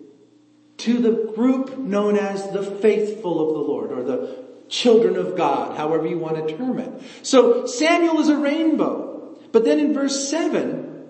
to 0.79 0.99
the 0.99 1.33
group 1.35 1.79
known 1.79 2.17
as 2.17 2.51
the 2.51 2.63
faithful 2.63 3.47
of 3.47 3.55
the 3.55 3.61
Lord 3.61 3.93
or 3.93 4.03
the 4.03 4.45
children 4.69 5.17
of 5.17 5.37
God, 5.37 5.77
however 5.77 6.07
you 6.07 6.19
want 6.19 6.49
to 6.49 6.57
term 6.57 6.79
it. 6.79 6.91
So 7.23 7.67
Samuel 7.67 8.21
is 8.21 8.29
a 8.29 8.37
rainbow. 8.37 9.39
But 9.53 9.65
then 9.65 9.79
in 9.79 9.93
verse 9.93 10.29
7, 10.31 11.07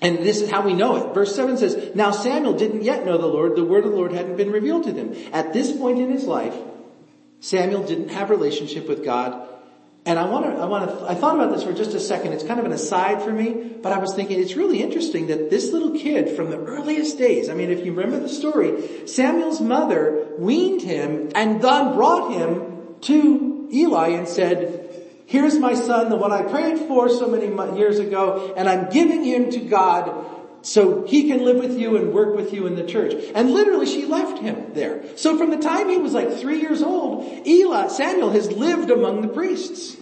and 0.00 0.18
this 0.18 0.40
is 0.40 0.50
how 0.50 0.62
we 0.62 0.72
know 0.72 0.96
it. 0.96 1.14
Verse 1.14 1.34
7 1.34 1.58
says, 1.58 1.94
Now 1.94 2.10
Samuel 2.10 2.54
didn't 2.54 2.82
yet 2.82 3.04
know 3.04 3.18
the 3.18 3.26
Lord, 3.26 3.54
the 3.54 3.64
word 3.64 3.84
of 3.84 3.90
the 3.90 3.96
Lord 3.96 4.12
hadn't 4.12 4.36
been 4.36 4.50
revealed 4.50 4.84
to 4.84 4.92
him. 4.92 5.14
At 5.32 5.52
this 5.52 5.72
point 5.76 5.98
in 5.98 6.10
his 6.10 6.24
life, 6.24 6.56
Samuel 7.40 7.84
didn't 7.84 8.10
have 8.10 8.30
relationship 8.30 8.88
with 8.88 9.04
God. 9.04 9.48
And 10.04 10.18
I 10.18 10.24
want 10.24 10.46
to, 10.46 10.60
I 10.60 10.64
want 10.64 10.90
to, 10.90 11.06
I 11.06 11.14
thought 11.14 11.36
about 11.36 11.54
this 11.54 11.62
for 11.62 11.72
just 11.72 11.94
a 11.94 12.00
second. 12.00 12.32
It's 12.32 12.42
kind 12.42 12.58
of 12.58 12.66
an 12.66 12.72
aside 12.72 13.22
for 13.22 13.32
me, 13.32 13.76
but 13.80 13.92
I 13.92 13.98
was 13.98 14.14
thinking 14.14 14.40
it's 14.40 14.56
really 14.56 14.82
interesting 14.82 15.28
that 15.28 15.48
this 15.48 15.72
little 15.72 15.92
kid 15.92 16.30
from 16.30 16.50
the 16.50 16.58
earliest 16.58 17.18
days, 17.18 17.48
I 17.48 17.54
mean, 17.54 17.70
if 17.70 17.86
you 17.86 17.92
remember 17.92 18.18
the 18.18 18.28
story, 18.28 19.06
Samuel's 19.06 19.60
mother 19.60 20.26
weaned 20.38 20.82
him 20.82 21.30
and 21.36 21.62
then 21.62 21.94
brought 21.94 22.32
him 22.32 22.96
to 23.02 23.68
Eli 23.72 24.08
and 24.08 24.26
said, 24.26 24.90
here's 25.26 25.58
my 25.58 25.74
son, 25.74 26.08
the 26.08 26.16
one 26.16 26.32
I 26.32 26.42
prayed 26.42 26.78
for 26.80 27.08
so 27.08 27.28
many 27.28 27.46
years 27.78 28.00
ago, 28.00 28.54
and 28.56 28.68
I'm 28.68 28.90
giving 28.90 29.22
him 29.24 29.50
to 29.52 29.60
God 29.60 30.41
so 30.62 31.04
he 31.04 31.28
can 31.28 31.44
live 31.44 31.56
with 31.56 31.78
you 31.78 31.96
and 31.96 32.12
work 32.12 32.34
with 32.36 32.52
you 32.52 32.66
in 32.66 32.76
the 32.76 32.84
church. 32.84 33.14
And 33.34 33.52
literally 33.52 33.86
she 33.86 34.06
left 34.06 34.38
him 34.38 34.72
there. 34.74 35.04
So 35.16 35.36
from 35.36 35.50
the 35.50 35.58
time 35.58 35.88
he 35.88 35.98
was 35.98 36.12
like 36.12 36.32
three 36.32 36.60
years 36.60 36.82
old, 36.82 37.46
Eli, 37.46 37.88
Samuel 37.88 38.30
has 38.30 38.50
lived 38.50 38.90
among 38.90 39.22
the 39.22 39.28
priests. 39.28 39.96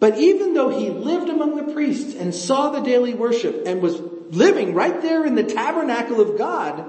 But 0.00 0.18
even 0.18 0.54
though 0.54 0.78
he 0.78 0.90
lived 0.90 1.28
among 1.28 1.56
the 1.56 1.72
priests 1.72 2.14
and 2.14 2.34
saw 2.34 2.70
the 2.70 2.80
daily 2.80 3.14
worship 3.14 3.62
and 3.66 3.80
was 3.80 4.00
living 4.30 4.74
right 4.74 5.00
there 5.02 5.24
in 5.24 5.34
the 5.34 5.44
tabernacle 5.44 6.20
of 6.20 6.36
God, 6.36 6.84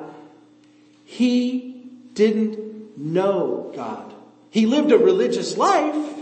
he 1.05 1.89
didn't 2.13 2.97
know 2.97 3.71
God. 3.75 4.13
He 4.51 4.65
lived 4.65 4.91
a 4.91 4.97
religious 4.97 5.57
life, 5.57 6.15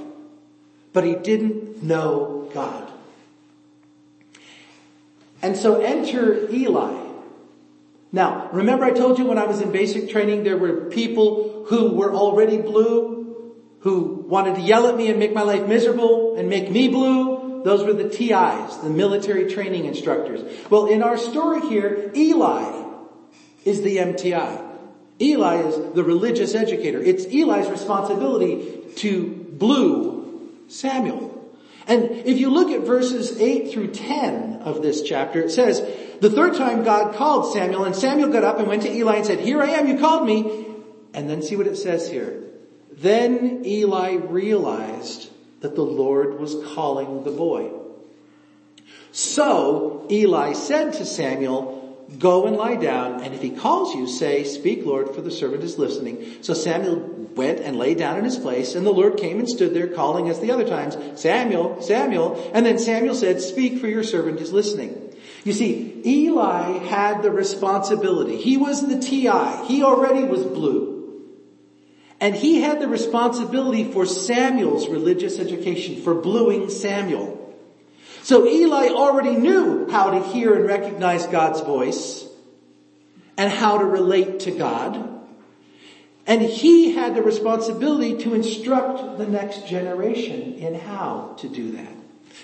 but 0.94 1.04
he 1.04 1.16
didn't 1.16 1.84
know 1.84 2.50
God. 2.54 2.92
And 5.42 5.56
so 5.56 5.82
enter 5.82 6.50
Eli. 6.50 7.06
Now, 8.12 8.50
remember 8.52 8.86
I 8.86 8.92
told 8.92 9.20
you 9.20 9.26
when 9.26 9.38
I 9.38 9.46
was 9.46 9.62
in 9.62 9.72
basic 9.72 10.10
training 10.10 10.44
there 10.44 10.58
were 10.58 10.90
people 10.90 11.66
who 11.68 11.92
were 11.92 12.14
already 12.14 12.58
blue, 12.58 13.54
who 13.82 14.26
wanted 14.28 14.56
to 14.56 14.62
yell 14.62 14.88
at 14.88 14.96
me 14.96 15.10
and 15.10 15.20
make 15.20 15.34
my 15.34 15.44
life 15.44 15.68
miserable 15.68 16.36
and 16.38 16.50
make 16.50 16.72
me 16.72 16.88
blue. 16.88 17.62
Those 17.64 17.84
were 17.84 17.94
the 17.94 18.10
TIs, 18.10 18.78
the 18.78 18.90
military 18.90 19.52
training 19.52 19.86
instructors. 19.86 20.42
Well, 20.70 20.86
in 20.86 21.04
our 21.04 21.18
story 21.18 21.62
here, 21.68 22.12
Eli 22.16 22.86
is 23.66 23.82
the 23.82 23.98
MTI. 23.98 24.64
Eli 25.20 25.56
is 25.58 25.94
the 25.94 26.04
religious 26.04 26.56
educator. 26.56 27.02
It's 27.02 27.26
Eli's 27.26 27.70
responsibility 27.70 28.84
to 28.98 29.28
blue 29.28 30.50
Samuel. 30.68 31.37
And 31.88 32.12
if 32.12 32.38
you 32.38 32.50
look 32.50 32.70
at 32.70 32.82
verses 32.82 33.40
8 33.40 33.72
through 33.72 33.92
10 33.94 34.62
of 34.64 34.82
this 34.82 35.02
chapter, 35.02 35.40
it 35.42 35.52
says, 35.52 35.80
the 36.20 36.30
third 36.30 36.56
time 36.56 36.84
God 36.84 37.16
called 37.16 37.54
Samuel 37.54 37.86
and 37.86 37.96
Samuel 37.96 38.30
got 38.30 38.44
up 38.44 38.60
and 38.60 38.68
went 38.68 38.82
to 38.84 38.92
Eli 38.92 39.18
and 39.18 39.26
said, 39.26 39.40
here 39.40 39.62
I 39.62 39.68
am, 39.68 39.88
you 39.88 39.98
called 39.98 40.28
me. 40.28 40.66
And 41.14 41.30
then 41.30 41.42
see 41.42 41.56
what 41.56 41.68
it 41.68 41.78
says 41.78 42.10
here. 42.10 42.44
Then 42.92 43.66
Eli 43.66 44.16
realized 44.16 45.30
that 45.62 45.76
the 45.76 45.84
Lord 45.84 46.40
was 46.40 46.56
calling 46.74 47.24
the 47.24 47.32
boy. 47.32 47.72
So 49.12 50.06
Eli 50.12 50.54
said 50.54 50.94
to 50.94 51.06
Samuel, 51.06 51.77
go 52.20 52.48
and 52.48 52.56
lie 52.56 52.76
down, 52.76 53.22
and 53.22 53.34
if 53.34 53.42
he 53.42 53.50
calls 53.50 53.94
you, 53.94 54.08
say, 54.08 54.44
speak 54.44 54.86
Lord, 54.86 55.14
for 55.14 55.22
the 55.22 55.32
servant 55.32 55.64
is 55.64 55.78
listening. 55.78 56.42
So 56.42 56.54
Samuel 56.54 57.00
went 57.36 57.60
and 57.60 57.78
lay 57.78 57.94
down 57.94 58.18
in 58.18 58.24
his 58.24 58.38
place, 58.38 58.76
and 58.76 58.86
the 58.86 58.92
Lord 58.92 59.18
came 59.18 59.40
and 59.40 59.48
stood 59.48 59.74
there 59.74 59.88
calling 59.88 60.30
as 60.30 60.40
the 60.40 60.52
other 60.52 60.68
times, 60.68 60.98
Samuel, 61.20 61.82
Samuel, 61.82 62.52
and 62.54 62.66
then 62.66 62.80
Samuel 62.80 63.16
said, 63.16 63.42
speak 63.42 63.80
for 63.80 63.88
your 63.88 64.04
servant 64.04 64.40
is 64.40 64.52
listening. 64.54 65.04
You 65.44 65.54
see, 65.54 66.02
Eli 66.06 66.80
had 66.86 67.22
the 67.22 67.32
responsibility. 67.32 68.38
He 68.38 68.58
was 68.58 68.86
the 68.86 69.00
TI. 69.00 69.66
He 69.66 69.84
already 69.84 70.24
was 70.24 70.44
blue. 70.44 70.98
And 72.20 72.36
he 72.36 72.62
had 72.62 72.82
the 72.82 72.88
responsibility 72.88 73.92
for 73.92 74.06
Samuel's 74.06 74.90
religious 74.90 75.40
education, 75.40 76.02
for 76.02 76.16
bluing 76.16 76.70
Samuel. 76.70 77.37
So 78.28 78.46
Eli 78.46 78.90
already 78.90 79.38
knew 79.38 79.90
how 79.90 80.10
to 80.10 80.22
hear 80.22 80.54
and 80.54 80.66
recognize 80.66 81.26
God's 81.28 81.62
voice 81.62 82.26
and 83.38 83.50
how 83.50 83.78
to 83.78 83.86
relate 83.86 84.42
to 84.42 84.52
God. 84.52 85.24
And 86.26 86.42
he 86.42 86.92
had 86.92 87.16
the 87.16 87.22
responsibility 87.22 88.18
to 88.24 88.34
instruct 88.34 89.18
the 89.18 89.26
next 89.26 89.66
generation 89.66 90.56
in 90.56 90.76
how 90.76 91.36
to 91.38 91.48
do 91.48 91.72
that. 91.78 91.94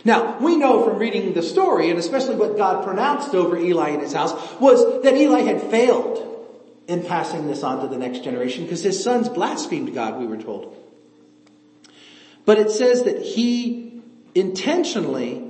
Now, 0.05 0.39
we 0.39 0.55
know 0.55 0.87
from 0.87 0.99
reading 0.99 1.33
the 1.33 1.43
story, 1.43 1.89
and 1.89 1.99
especially 1.99 2.37
what 2.37 2.55
God 2.55 2.85
pronounced 2.85 3.35
over 3.35 3.57
Eli 3.57 3.89
in 3.89 3.99
his 3.99 4.13
house, 4.13 4.31
was 4.61 5.03
that 5.03 5.17
Eli 5.17 5.41
had 5.41 5.61
failed 5.63 6.55
in 6.87 7.03
passing 7.03 7.45
this 7.45 7.61
on 7.61 7.81
to 7.81 7.89
the 7.89 7.97
next 7.97 8.23
generation 8.23 8.63
because 8.63 8.83
his 8.83 9.03
sons 9.03 9.27
blasphemed 9.27 9.93
God, 9.93 10.17
we 10.17 10.27
were 10.27 10.37
told. 10.37 10.77
But 12.45 12.57
it 12.57 12.71
says 12.71 13.03
that 13.03 13.21
he 13.21 14.01
intentionally 14.33 15.49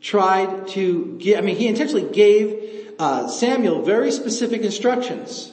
tried 0.00 0.68
to 0.68 1.16
give, 1.18 1.38
I 1.38 1.42
mean, 1.42 1.56
he 1.56 1.66
intentionally 1.68 2.10
gave 2.10 2.94
uh, 2.98 3.28
Samuel 3.28 3.82
very 3.82 4.10
specific 4.10 4.62
instructions. 4.62 5.52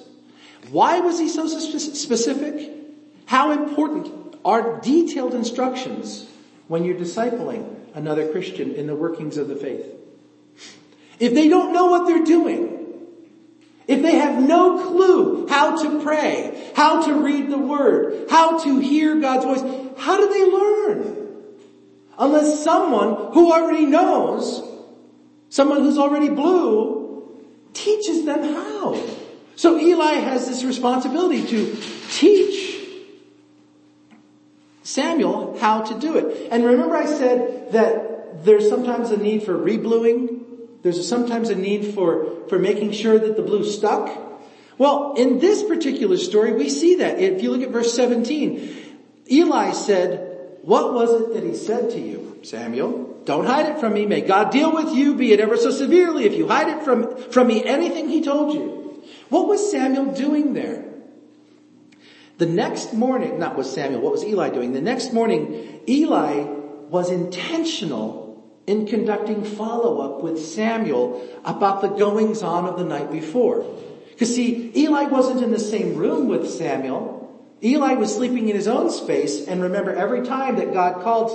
Why 0.70 1.00
was 1.00 1.20
he 1.20 1.30
so 1.30 1.48
specific? 1.48 2.72
How 3.26 3.52
important 3.52 4.36
are 4.44 4.80
detailed 4.82 5.34
instructions 5.34 6.28
when 6.68 6.84
you're 6.84 6.98
discipling 6.98 7.76
another 7.94 8.32
Christian 8.32 8.74
in 8.76 8.88
the 8.88 8.96
workings 8.96 9.38
of 9.38 9.48
the 9.48 9.56
faith? 9.56 9.86
If 11.20 11.34
they 11.34 11.48
don't 11.48 11.74
know 11.74 11.88
what 11.88 12.08
they're 12.08 12.26
doing, 12.26 12.78
if 13.88 14.02
they 14.02 14.16
have 14.16 14.42
no 14.42 14.86
clue 14.86 15.48
how 15.48 15.82
to 15.82 16.04
pray, 16.04 16.72
how 16.76 17.06
to 17.06 17.14
read 17.24 17.50
the 17.50 17.58
word, 17.58 18.28
how 18.30 18.64
to 18.64 18.80
hear 18.80 19.20
God's 19.20 19.46
voice, 19.46 19.62
how 19.98 20.18
do 20.18 20.30
they 20.30 20.52
learn? 20.52 21.27
Unless 22.18 22.64
someone 22.64 23.32
who 23.34 23.52
already 23.52 23.86
knows, 23.86 24.64
someone 25.50 25.80
who's 25.84 25.98
already 25.98 26.30
blue, 26.30 27.38
teaches 27.74 28.26
them 28.26 28.54
how. 28.54 29.00
So 29.56 29.80
Eli 29.80 30.14
has 30.14 30.48
this 30.48 30.64
responsibility 30.64 31.46
to 31.46 31.78
teach 32.12 32.78
Samuel 34.84 35.58
how 35.60 35.82
to 35.82 36.00
do 36.00 36.18
it. 36.18 36.50
And 36.52 36.64
remember 36.64 36.96
I 36.96 37.06
said 37.06 37.72
that 37.74 38.44
there's 38.46 38.70
sometimes 38.70 39.12
a 39.12 39.18
need 39.18 39.44
for 39.44 39.54
rebluing. 39.54 40.44
There's 40.82 41.08
sometimes 41.08 41.50
a 41.50 41.56
need 41.56 41.94
for, 41.94 42.48
for 42.50 42.58
making 42.58 42.94
sure 42.94 43.18
that 43.18 43.36
the 43.36 43.42
blue 43.42 43.64
stuck. 43.64 44.26
Well, 44.78 45.16
in 45.18 45.40
this 45.40 45.64
particular 45.64 46.18
story, 46.18 46.54
we 46.54 46.70
see 46.70 46.96
that. 46.96 47.20
If 47.20 47.42
you 47.42 47.52
look 47.52 47.64
at 47.64 47.70
verse 47.70 47.94
17, 47.94 48.76
Eli 49.30 49.72
said, 49.72 50.27
what 50.68 50.94
was 50.94 51.14
it 51.14 51.34
that 51.34 51.44
he 51.44 51.56
said 51.56 51.92
to 51.92 51.98
you, 51.98 52.40
Samuel? 52.44 53.22
Don't 53.24 53.46
hide 53.46 53.68
it 53.68 53.80
from 53.80 53.94
me. 53.94 54.06
May 54.06 54.20
God 54.20 54.52
deal 54.52 54.74
with 54.74 54.94
you, 54.94 55.16
be 55.16 55.32
it 55.32 55.40
ever 55.40 55.56
so 55.56 55.72
severely, 55.72 56.26
if 56.26 56.34
you 56.34 56.46
hide 56.46 56.68
it 56.68 56.84
from, 56.84 57.16
from 57.32 57.48
me, 57.48 57.64
anything 57.64 58.10
he 58.10 58.22
told 58.22 58.54
you. 58.54 59.02
What 59.30 59.48
was 59.48 59.72
Samuel 59.72 60.14
doing 60.14 60.54
there? 60.54 60.84
The 62.38 62.48
next 62.48 62.94
morning, 62.94 63.40
not 63.40 63.56
was 63.56 63.74
Samuel, 63.74 64.02
what 64.02 64.12
was 64.12 64.26
Eli 64.26 64.50
doing? 64.50 64.74
The 64.74 64.82
next 64.82 65.14
morning, 65.14 65.80
Eli 65.88 66.42
was 66.90 67.12
intentional 67.12 68.46
in 68.68 68.88
conducting 68.88 69.46
follow-up 69.46 70.22
with 70.22 70.38
Samuel 70.38 71.26
about 71.46 71.82
the 71.82 71.88
goings 71.88 72.44
on 72.44 72.66
of 72.66 72.78
the 72.78 72.84
night 72.84 73.10
before. 73.10 73.66
Because 74.10 74.36
see, 74.36 74.74
Eli 74.76 75.04
wasn't 75.04 75.42
in 75.42 75.52
the 75.52 75.60
same 75.60 75.96
room 75.96 76.28
with 76.28 76.50
Samuel. 76.50 77.17
Eli 77.64 77.94
was 77.94 78.14
sleeping 78.14 78.50
in 78.50 78.56
his 78.56 78.68
own 78.68 78.92
space, 78.92 79.48
and 79.48 79.64
remember 79.64 79.92
every 79.92 80.24
time 80.26 80.58
that 80.58 80.74
God 80.74 81.02
called 81.04 81.32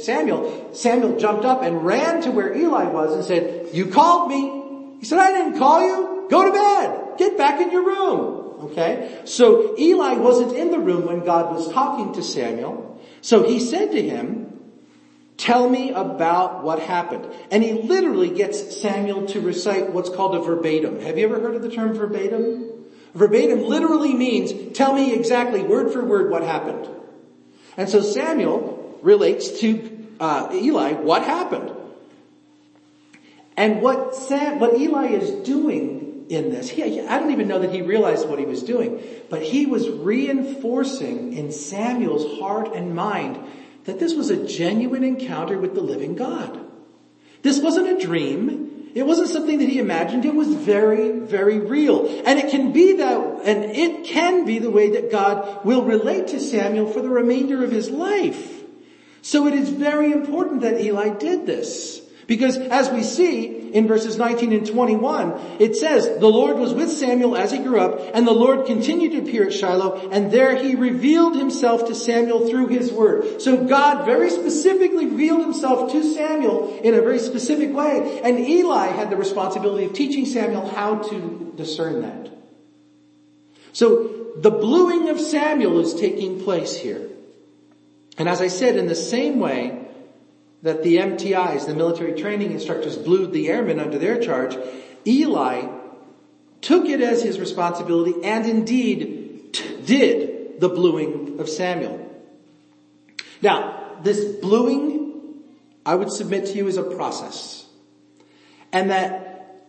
Samuel, 0.00 0.70
Samuel 0.72 1.18
jumped 1.18 1.44
up 1.44 1.62
and 1.62 1.84
ran 1.84 2.22
to 2.22 2.30
where 2.30 2.54
Eli 2.56 2.84
was 2.84 3.14
and 3.14 3.24
said, 3.24 3.74
you 3.74 3.86
called 3.86 4.30
me. 4.30 4.98
He 5.00 5.04
said, 5.04 5.18
I 5.18 5.32
didn't 5.32 5.58
call 5.58 5.86
you. 5.86 6.26
Go 6.30 6.46
to 6.46 6.52
bed. 6.52 7.18
Get 7.18 7.36
back 7.36 7.60
in 7.60 7.70
your 7.70 7.84
room. 7.84 8.70
Okay? 8.70 9.20
So 9.26 9.78
Eli 9.78 10.14
wasn't 10.14 10.52
in 10.52 10.70
the 10.70 10.78
room 10.78 11.06
when 11.06 11.24
God 11.24 11.54
was 11.54 11.70
talking 11.72 12.14
to 12.14 12.22
Samuel. 12.22 12.98
So 13.20 13.46
he 13.46 13.60
said 13.60 13.92
to 13.92 14.02
him, 14.02 14.58
tell 15.36 15.68
me 15.68 15.90
about 15.90 16.64
what 16.64 16.80
happened. 16.80 17.28
And 17.50 17.62
he 17.62 17.74
literally 17.74 18.30
gets 18.30 18.80
Samuel 18.80 19.26
to 19.26 19.40
recite 19.42 19.90
what's 19.90 20.08
called 20.08 20.34
a 20.34 20.40
verbatim. 20.40 21.00
Have 21.00 21.18
you 21.18 21.26
ever 21.26 21.38
heard 21.38 21.54
of 21.54 21.62
the 21.62 21.70
term 21.70 21.92
verbatim? 21.92 22.75
Verbatim 23.16 23.64
literally 23.64 24.12
means 24.12 24.76
tell 24.76 24.92
me 24.92 25.14
exactly 25.14 25.62
word 25.62 25.90
for 25.90 26.04
word 26.04 26.30
what 26.30 26.42
happened. 26.42 26.86
And 27.76 27.88
so 27.88 28.02
Samuel 28.02 28.98
relates 29.02 29.60
to 29.60 30.06
uh, 30.20 30.50
Eli 30.52 30.92
what 30.92 31.22
happened. 31.24 31.72
And 33.56 33.80
what 33.80 34.14
Sam, 34.14 34.58
what 34.58 34.78
Eli 34.78 35.06
is 35.06 35.46
doing 35.46 36.26
in 36.28 36.50
this. 36.50 36.68
He, 36.68 37.00
I 37.00 37.18
don't 37.18 37.30
even 37.30 37.48
know 37.48 37.60
that 37.60 37.72
he 37.72 37.80
realized 37.80 38.28
what 38.28 38.38
he 38.38 38.44
was 38.44 38.62
doing, 38.62 39.02
but 39.30 39.42
he 39.42 39.64
was 39.64 39.88
reinforcing 39.88 41.32
in 41.32 41.52
Samuel's 41.52 42.38
heart 42.38 42.74
and 42.74 42.94
mind 42.94 43.38
that 43.84 43.98
this 43.98 44.14
was 44.14 44.28
a 44.28 44.46
genuine 44.46 45.04
encounter 45.04 45.58
with 45.58 45.74
the 45.74 45.80
living 45.80 46.16
God. 46.16 46.60
This 47.42 47.60
wasn't 47.60 47.88
a 47.88 48.04
dream. 48.04 48.65
It 48.96 49.04
wasn't 49.04 49.28
something 49.28 49.58
that 49.58 49.68
he 49.68 49.78
imagined. 49.78 50.24
It 50.24 50.34
was 50.34 50.54
very, 50.54 51.18
very 51.18 51.58
real. 51.58 52.06
And 52.24 52.38
it 52.38 52.50
can 52.50 52.72
be 52.72 52.94
that, 52.94 53.40
and 53.44 53.64
it 53.66 54.06
can 54.06 54.46
be 54.46 54.58
the 54.58 54.70
way 54.70 54.88
that 54.92 55.10
God 55.10 55.66
will 55.66 55.82
relate 55.82 56.28
to 56.28 56.40
Samuel 56.40 56.90
for 56.90 57.02
the 57.02 57.10
remainder 57.10 57.62
of 57.62 57.70
his 57.70 57.90
life. 57.90 58.62
So 59.20 59.46
it 59.46 59.52
is 59.52 59.68
very 59.68 60.12
important 60.12 60.62
that 60.62 60.80
Eli 60.80 61.10
did 61.10 61.44
this. 61.44 62.00
Because 62.26 62.56
as 62.56 62.88
we 62.88 63.02
see 63.02 63.55
in 63.76 63.86
verses 63.86 64.16
19 64.16 64.54
and 64.54 64.66
21, 64.66 65.58
it 65.58 65.76
says, 65.76 66.18
the 66.18 66.26
Lord 66.26 66.56
was 66.56 66.72
with 66.72 66.90
Samuel 66.90 67.36
as 67.36 67.52
he 67.52 67.58
grew 67.58 67.78
up, 67.78 68.00
and 68.14 68.26
the 68.26 68.32
Lord 68.32 68.64
continued 68.64 69.12
to 69.12 69.18
appear 69.18 69.48
at 69.48 69.52
Shiloh, 69.52 70.08
and 70.10 70.32
there 70.32 70.56
he 70.56 70.74
revealed 70.74 71.36
himself 71.36 71.86
to 71.88 71.94
Samuel 71.94 72.48
through 72.48 72.68
his 72.68 72.90
word. 72.90 73.42
So 73.42 73.66
God 73.66 74.06
very 74.06 74.30
specifically 74.30 75.04
revealed 75.04 75.42
himself 75.42 75.92
to 75.92 76.02
Samuel 76.14 76.78
in 76.82 76.94
a 76.94 77.02
very 77.02 77.18
specific 77.18 77.74
way, 77.74 78.22
and 78.24 78.40
Eli 78.40 78.86
had 78.86 79.10
the 79.10 79.16
responsibility 79.16 79.84
of 79.84 79.92
teaching 79.92 80.24
Samuel 80.24 80.66
how 80.66 80.96
to 81.10 81.52
discern 81.54 82.00
that. 82.00 82.30
So 83.74 84.32
the 84.36 84.50
bluing 84.50 85.10
of 85.10 85.20
Samuel 85.20 85.80
is 85.80 85.92
taking 85.92 86.42
place 86.42 86.74
here. 86.74 87.10
And 88.16 88.26
as 88.26 88.40
I 88.40 88.48
said, 88.48 88.76
in 88.76 88.86
the 88.86 88.94
same 88.94 89.38
way, 89.38 89.85
that 90.62 90.82
the 90.82 90.96
MTIs, 90.96 91.66
the 91.66 91.74
military 91.74 92.20
training 92.20 92.52
instructors, 92.52 92.96
blue 92.96 93.26
the 93.26 93.48
airmen 93.48 93.78
under 93.78 93.98
their 93.98 94.20
charge, 94.20 94.56
Eli 95.06 95.68
took 96.60 96.86
it 96.86 97.00
as 97.00 97.22
his 97.22 97.38
responsibility 97.38 98.24
and 98.24 98.46
indeed 98.46 99.52
t- 99.52 99.82
did 99.84 100.60
the 100.60 100.68
bluing 100.68 101.38
of 101.38 101.48
Samuel. 101.48 102.02
Now, 103.42 103.98
this 104.02 104.24
bluing, 104.24 105.42
I 105.84 105.94
would 105.94 106.10
submit 106.10 106.46
to 106.46 106.52
you 106.56 106.66
is 106.66 106.76
a 106.76 106.82
process. 106.82 107.66
And 108.72 108.90
that 108.90 109.66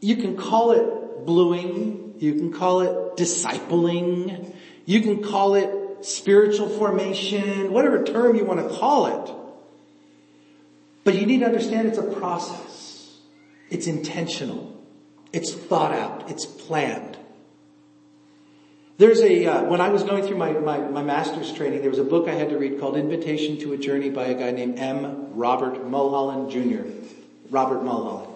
you 0.00 0.16
can 0.16 0.36
call 0.36 0.72
it 0.72 1.26
bluing, 1.26 2.14
you 2.18 2.34
can 2.34 2.52
call 2.52 2.80
it 2.80 3.16
discipling, 3.16 4.54
you 4.86 5.00
can 5.02 5.22
call 5.22 5.54
it 5.54 6.04
spiritual 6.04 6.68
formation, 6.68 7.72
whatever 7.72 8.02
term 8.02 8.36
you 8.36 8.44
want 8.44 8.66
to 8.66 8.74
call 8.76 9.06
it. 9.06 9.39
But 11.04 11.14
you 11.14 11.26
need 11.26 11.40
to 11.40 11.46
understand 11.46 11.88
it's 11.88 11.98
a 11.98 12.02
process. 12.02 13.18
It's 13.70 13.86
intentional. 13.86 14.76
It's 15.32 15.54
thought 15.54 15.92
out. 15.92 16.30
It's 16.30 16.44
planned. 16.44 17.16
There's 18.98 19.20
a, 19.20 19.46
uh, 19.46 19.64
when 19.64 19.80
I 19.80 19.88
was 19.88 20.02
going 20.02 20.26
through 20.26 20.36
my, 20.36 20.52
my, 20.52 20.76
my, 20.76 21.02
master's 21.02 21.50
training, 21.54 21.80
there 21.80 21.88
was 21.88 21.98
a 21.98 22.04
book 22.04 22.28
I 22.28 22.34
had 22.34 22.50
to 22.50 22.58
read 22.58 22.78
called 22.78 22.98
Invitation 22.98 23.58
to 23.60 23.72
a 23.72 23.78
Journey 23.78 24.10
by 24.10 24.26
a 24.26 24.34
guy 24.34 24.50
named 24.50 24.78
M. 24.78 25.34
Robert 25.34 25.86
Mulholland 25.86 26.50
Jr. 26.50 26.82
Robert 27.48 27.82
Mulholland. 27.82 28.30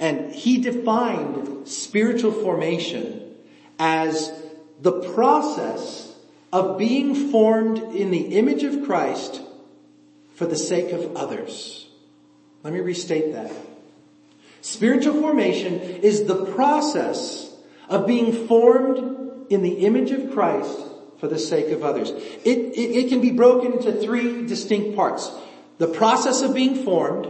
And 0.00 0.32
he 0.32 0.58
defined 0.58 1.68
spiritual 1.68 2.32
formation 2.32 3.36
as 3.78 4.32
the 4.80 5.00
process 5.14 6.12
of 6.52 6.76
being 6.76 7.30
formed 7.30 7.78
in 7.94 8.10
the 8.10 8.36
image 8.36 8.64
of 8.64 8.84
Christ 8.84 9.42
for 10.38 10.46
the 10.46 10.56
sake 10.56 10.92
of 10.92 11.16
others. 11.16 11.88
Let 12.62 12.72
me 12.72 12.78
restate 12.78 13.32
that. 13.32 13.50
Spiritual 14.60 15.14
formation 15.20 15.80
is 15.80 16.26
the 16.26 16.44
process 16.46 17.52
of 17.88 18.06
being 18.06 18.46
formed 18.46 19.50
in 19.50 19.62
the 19.62 19.84
image 19.84 20.12
of 20.12 20.32
Christ 20.32 20.78
for 21.18 21.26
the 21.26 21.40
sake 21.40 21.72
of 21.72 21.82
others. 21.82 22.10
It, 22.10 22.46
it, 22.46 22.78
it, 22.78 23.08
can 23.08 23.20
be 23.20 23.32
broken 23.32 23.72
into 23.72 23.92
three 23.92 24.46
distinct 24.46 24.94
parts. 24.94 25.28
The 25.78 25.88
process 25.88 26.42
of 26.42 26.54
being 26.54 26.84
formed, 26.84 27.26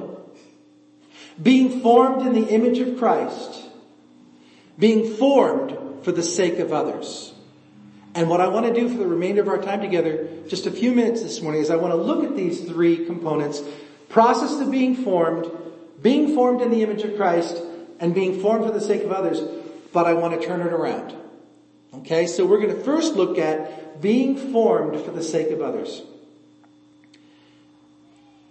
being 1.43 1.81
formed 1.81 2.27
in 2.27 2.35
the 2.35 2.49
image 2.49 2.79
of 2.79 2.99
Christ, 2.99 3.63
being 4.79 5.15
formed 5.15 6.05
for 6.05 6.13
the 6.13 6.23
sake 6.23 6.59
of 6.59 6.75
others. 6.75 7.33
And 8.19 8.29
what 8.29 8.41
I 8.41 8.49
want 8.49 8.67
to 8.67 8.75
do 8.75 8.89
for 8.89 8.99
the 8.99 9.07
remainder 9.07 9.43
of 9.43 9.47
our 9.47 9.63
time 9.63 9.81
together, 9.81 10.27
just 10.49 10.67
a 10.67 10.73
few 10.73 10.91
minutes 10.91 11.23
this 11.23 11.41
morning, 11.41 11.61
is 11.61 11.71
I 11.71 11.77
want 11.77 11.93
to 11.93 11.97
look 11.97 12.25
at 12.25 12.35
these 12.35 12.63
three 12.63 13.07
components. 13.07 13.63
Process 14.09 14.61
of 14.61 14.73
being 14.73 14.97
formed, 14.97 15.49
being 16.03 16.35
formed 16.35 16.61
in 16.61 16.73
the 16.73 16.83
image 16.83 17.03
of 17.03 17.15
Christ, 17.15 17.63
and 18.01 18.13
being 18.13 18.41
formed 18.41 18.65
for 18.65 18.73
the 18.73 18.81
sake 18.81 19.05
of 19.05 19.13
others, 19.13 19.41
but 19.93 20.07
I 20.07 20.15
want 20.15 20.35
to 20.35 20.45
turn 20.45 20.63
it 20.63 20.73
around. 20.73 21.15
Okay, 21.95 22.27
so 22.27 22.45
we're 22.45 22.61
going 22.61 22.75
to 22.75 22.83
first 22.83 23.15
look 23.15 23.39
at 23.39 24.03
being 24.03 24.37
formed 24.37 25.01
for 25.01 25.13
the 25.13 25.23
sake 25.23 25.53
of 25.53 25.63
others. 25.63 26.03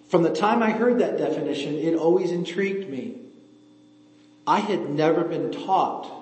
From 0.08 0.24
the 0.24 0.34
time 0.34 0.64
I 0.64 0.72
heard 0.72 1.00
that 1.00 1.18
definition, 1.18 1.76
it 1.76 1.94
always 1.94 2.32
intrigued 2.32 2.90
me. 2.90 3.20
I 4.48 4.60
had 4.60 4.90
never 4.90 5.26
been 5.26 5.52
taught 5.52 6.17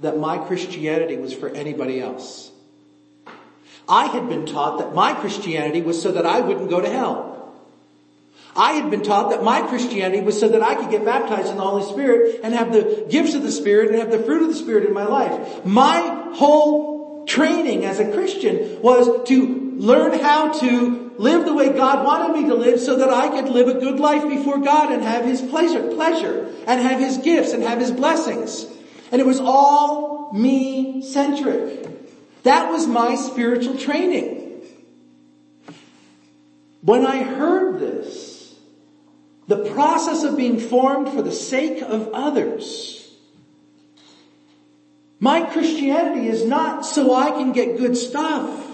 that 0.00 0.18
my 0.18 0.38
Christianity 0.38 1.16
was 1.16 1.34
for 1.34 1.48
anybody 1.48 2.00
else. 2.00 2.50
I 3.88 4.06
had 4.06 4.28
been 4.28 4.46
taught 4.46 4.78
that 4.78 4.94
my 4.94 5.14
Christianity 5.14 5.80
was 5.80 6.00
so 6.00 6.12
that 6.12 6.26
I 6.26 6.40
wouldn't 6.40 6.68
go 6.68 6.80
to 6.80 6.88
hell. 6.88 7.54
I 8.54 8.72
had 8.72 8.90
been 8.90 9.02
taught 9.02 9.30
that 9.30 9.42
my 9.42 9.62
Christianity 9.62 10.20
was 10.20 10.38
so 10.38 10.48
that 10.48 10.62
I 10.62 10.74
could 10.74 10.90
get 10.90 11.04
baptized 11.04 11.48
in 11.48 11.56
the 11.56 11.62
Holy 11.62 11.84
Spirit 11.84 12.40
and 12.42 12.52
have 12.54 12.72
the 12.72 13.06
gifts 13.08 13.34
of 13.34 13.42
the 13.42 13.52
Spirit 13.52 13.90
and 13.90 13.98
have 13.98 14.10
the 14.10 14.18
fruit 14.18 14.42
of 14.42 14.48
the 14.48 14.54
Spirit 14.54 14.84
in 14.84 14.92
my 14.92 15.04
life. 15.04 15.64
My 15.64 16.32
whole 16.34 17.24
training 17.26 17.84
as 17.84 18.00
a 18.00 18.12
Christian 18.12 18.82
was 18.82 19.28
to 19.28 19.72
learn 19.76 20.18
how 20.18 20.52
to 20.60 21.14
live 21.18 21.44
the 21.44 21.54
way 21.54 21.72
God 21.72 22.04
wanted 22.04 22.40
me 22.40 22.48
to 22.48 22.54
live 22.54 22.80
so 22.80 22.96
that 22.96 23.10
I 23.10 23.28
could 23.28 23.48
live 23.48 23.68
a 23.68 23.74
good 23.74 24.00
life 24.00 24.28
before 24.28 24.58
God 24.58 24.92
and 24.92 25.02
have 25.02 25.24
His 25.24 25.40
pleasure, 25.40 25.94
pleasure 25.94 26.52
and 26.66 26.80
have 26.80 26.98
His 26.98 27.18
gifts 27.18 27.52
and 27.52 27.62
have 27.62 27.78
His 27.78 27.92
blessings. 27.92 28.66
And 29.10 29.20
it 29.20 29.26
was 29.26 29.40
all 29.40 30.32
me 30.32 31.02
centric. 31.02 31.86
That 32.42 32.70
was 32.70 32.86
my 32.86 33.14
spiritual 33.14 33.76
training. 33.76 34.62
When 36.82 37.06
I 37.06 37.22
heard 37.22 37.80
this, 37.80 38.54
the 39.46 39.70
process 39.70 40.24
of 40.24 40.36
being 40.36 40.60
formed 40.60 41.08
for 41.08 41.22
the 41.22 41.32
sake 41.32 41.82
of 41.82 42.10
others, 42.12 43.10
my 45.20 45.42
Christianity 45.42 46.28
is 46.28 46.44
not 46.44 46.86
so 46.86 47.14
I 47.14 47.30
can 47.30 47.52
get 47.52 47.78
good 47.78 47.96
stuff. 47.96 48.66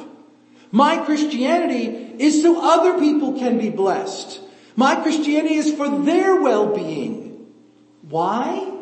My 0.70 0.98
Christianity 0.98 1.86
is 2.18 2.42
so 2.42 2.60
other 2.60 2.98
people 2.98 3.38
can 3.38 3.58
be 3.58 3.70
blessed. 3.70 4.40
My 4.76 4.96
Christianity 4.96 5.54
is 5.54 5.72
for 5.74 5.88
their 6.04 6.36
well-being. 6.36 7.46
Why? 8.02 8.73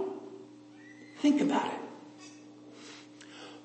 Think 1.23 1.41
about 1.41 1.67
it. 1.67 1.79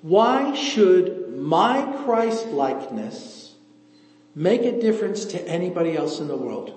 Why 0.03 0.53
should 0.53 1.35
my 1.35 1.91
Christ 2.03 2.45
likeness 2.49 3.55
make 4.35 4.61
a 4.61 4.79
difference 4.79 5.25
to 5.25 5.41
anybody 5.47 5.97
else 5.97 6.19
in 6.19 6.27
the 6.27 6.35
world? 6.35 6.69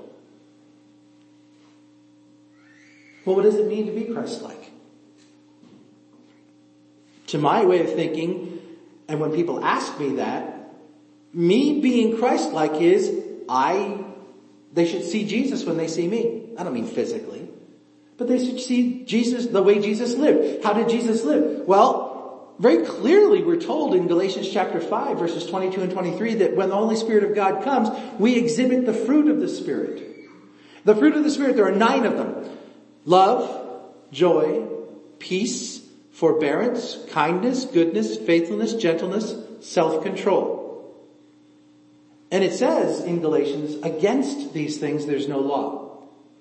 Well, 3.26 3.36
what 3.36 3.42
does 3.42 3.56
it 3.56 3.66
mean 3.66 3.84
to 3.86 3.92
be 3.92 4.04
Christ-like? 4.04 4.72
To 7.26 7.36
my 7.36 7.62
way 7.66 7.80
of 7.82 7.94
thinking, 7.94 8.62
and 9.06 9.20
when 9.20 9.32
people 9.32 9.62
ask 9.62 10.00
me 10.00 10.14
that, 10.14 10.72
me 11.34 11.82
being 11.82 12.16
Christ-like 12.16 12.80
is 12.80 13.22
I, 13.50 14.02
they 14.72 14.86
should 14.86 15.04
see 15.04 15.26
Jesus 15.26 15.66
when 15.66 15.76
they 15.76 15.88
see 15.88 16.08
me. 16.08 16.48
I 16.56 16.64
don't 16.64 16.72
mean 16.72 16.86
physically. 16.86 17.50
But 18.20 18.28
they 18.28 18.44
should 18.44 18.60
see 18.60 19.02
Jesus 19.04 19.46
the 19.46 19.62
way 19.62 19.80
Jesus 19.80 20.14
lived. 20.14 20.62
How 20.62 20.74
did 20.74 20.90
Jesus 20.90 21.24
live? 21.24 21.66
Well, 21.66 22.52
very 22.58 22.84
clearly 22.84 23.42
we're 23.42 23.56
told 23.56 23.94
in 23.94 24.08
Galatians 24.08 24.50
chapter 24.52 24.78
5 24.78 25.18
verses 25.18 25.46
22 25.46 25.80
and 25.80 25.90
23 25.90 26.34
that 26.34 26.54
when 26.54 26.68
the 26.68 26.76
Holy 26.76 26.96
Spirit 26.96 27.24
of 27.24 27.34
God 27.34 27.64
comes, 27.64 27.88
we 28.18 28.36
exhibit 28.36 28.84
the 28.84 28.92
fruit 28.92 29.30
of 29.30 29.40
the 29.40 29.48
Spirit. 29.48 30.06
The 30.84 30.94
fruit 30.94 31.16
of 31.16 31.24
the 31.24 31.30
Spirit, 31.30 31.56
there 31.56 31.64
are 31.64 31.72
nine 31.74 32.04
of 32.04 32.18
them. 32.18 32.58
Love, 33.06 33.88
joy, 34.12 34.66
peace, 35.18 35.80
forbearance, 36.12 36.98
kindness, 37.08 37.64
goodness, 37.64 38.18
faithfulness, 38.18 38.74
gentleness, 38.74 39.34
self-control. 39.60 40.94
And 42.30 42.44
it 42.44 42.52
says 42.52 43.02
in 43.02 43.22
Galatians, 43.22 43.82
against 43.82 44.52
these 44.52 44.76
things 44.76 45.06
there's 45.06 45.26
no 45.26 45.38
law. 45.38 45.89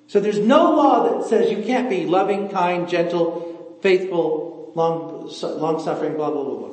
So 0.09 0.19
there's 0.19 0.39
no 0.39 0.71
law 0.71 1.07
that 1.07 1.29
says 1.29 1.51
you 1.51 1.63
can't 1.63 1.87
be 1.87 2.07
loving, 2.07 2.49
kind, 2.49 2.89
gentle, 2.89 3.77
faithful, 3.81 4.71
long, 4.73 5.31
long 5.43 5.79
suffering, 5.79 6.15
blah, 6.15 6.31
blah, 6.31 6.43
blah, 6.43 6.55
blah. 6.55 6.69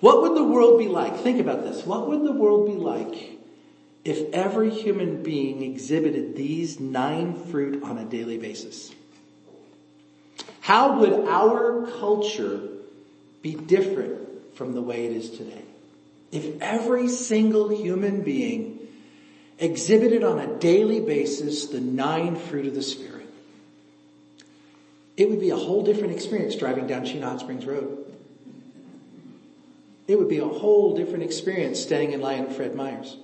What 0.00 0.22
would 0.22 0.36
the 0.36 0.42
world 0.42 0.80
be 0.80 0.88
like? 0.88 1.16
Think 1.20 1.40
about 1.40 1.62
this. 1.62 1.86
What 1.86 2.08
would 2.08 2.24
the 2.24 2.32
world 2.32 2.66
be 2.66 2.72
like 2.72 3.38
if 4.04 4.34
every 4.34 4.70
human 4.70 5.22
being 5.22 5.62
exhibited 5.62 6.34
these 6.34 6.80
nine 6.80 7.34
fruit 7.34 7.84
on 7.84 7.98
a 7.98 8.04
daily 8.04 8.36
basis? 8.36 8.92
How 10.60 10.98
would 10.98 11.28
our 11.28 11.86
culture 12.00 12.62
be 13.42 13.54
different 13.54 14.56
from 14.56 14.74
the 14.74 14.82
way 14.82 15.06
it 15.06 15.12
is 15.12 15.30
today? 15.30 15.62
If 16.32 16.60
every 16.60 17.06
single 17.06 17.68
human 17.68 18.22
being 18.22 18.85
exhibited 19.58 20.22
on 20.22 20.38
a 20.38 20.58
daily 20.58 21.00
basis 21.00 21.66
the 21.66 21.80
nine 21.80 22.36
fruit 22.36 22.66
of 22.66 22.74
the 22.74 22.82
Spirit. 22.82 23.26
It 25.16 25.30
would 25.30 25.40
be 25.40 25.50
a 25.50 25.56
whole 25.56 25.82
different 25.82 26.12
experience 26.12 26.56
driving 26.56 26.86
down 26.86 27.06
Chino 27.06 27.36
Springs 27.38 27.64
Road. 27.64 28.04
It 30.06 30.18
would 30.18 30.28
be 30.28 30.38
a 30.38 30.46
whole 30.46 30.94
different 30.94 31.24
experience 31.24 31.80
staying 31.80 32.12
in 32.12 32.20
line 32.20 32.44
at 32.44 32.54
Fred 32.54 32.74
Meyer's. 32.74 33.16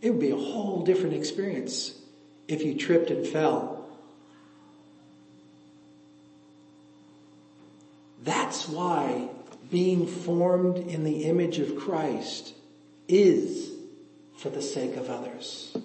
It 0.00 0.10
would 0.10 0.20
be 0.20 0.30
a 0.30 0.36
whole 0.36 0.84
different 0.84 1.14
experience 1.14 1.92
if 2.46 2.62
you 2.62 2.76
tripped 2.76 3.10
and 3.10 3.26
fell. 3.26 3.86
That's 8.22 8.68
why 8.68 9.28
being 9.70 10.06
formed 10.06 10.76
in 10.76 11.02
the 11.02 11.24
image 11.24 11.58
of 11.58 11.76
Christ 11.76 12.54
is 13.08 13.70
for 14.38 14.50
the 14.50 14.62
sake 14.62 14.96
of 14.96 15.10
others. 15.10 15.76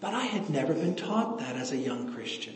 But 0.00 0.14
I 0.14 0.24
had 0.24 0.48
never 0.48 0.72
been 0.72 0.96
taught 0.96 1.38
that 1.38 1.54
as 1.54 1.72
a 1.72 1.76
young 1.76 2.12
Christian. 2.14 2.54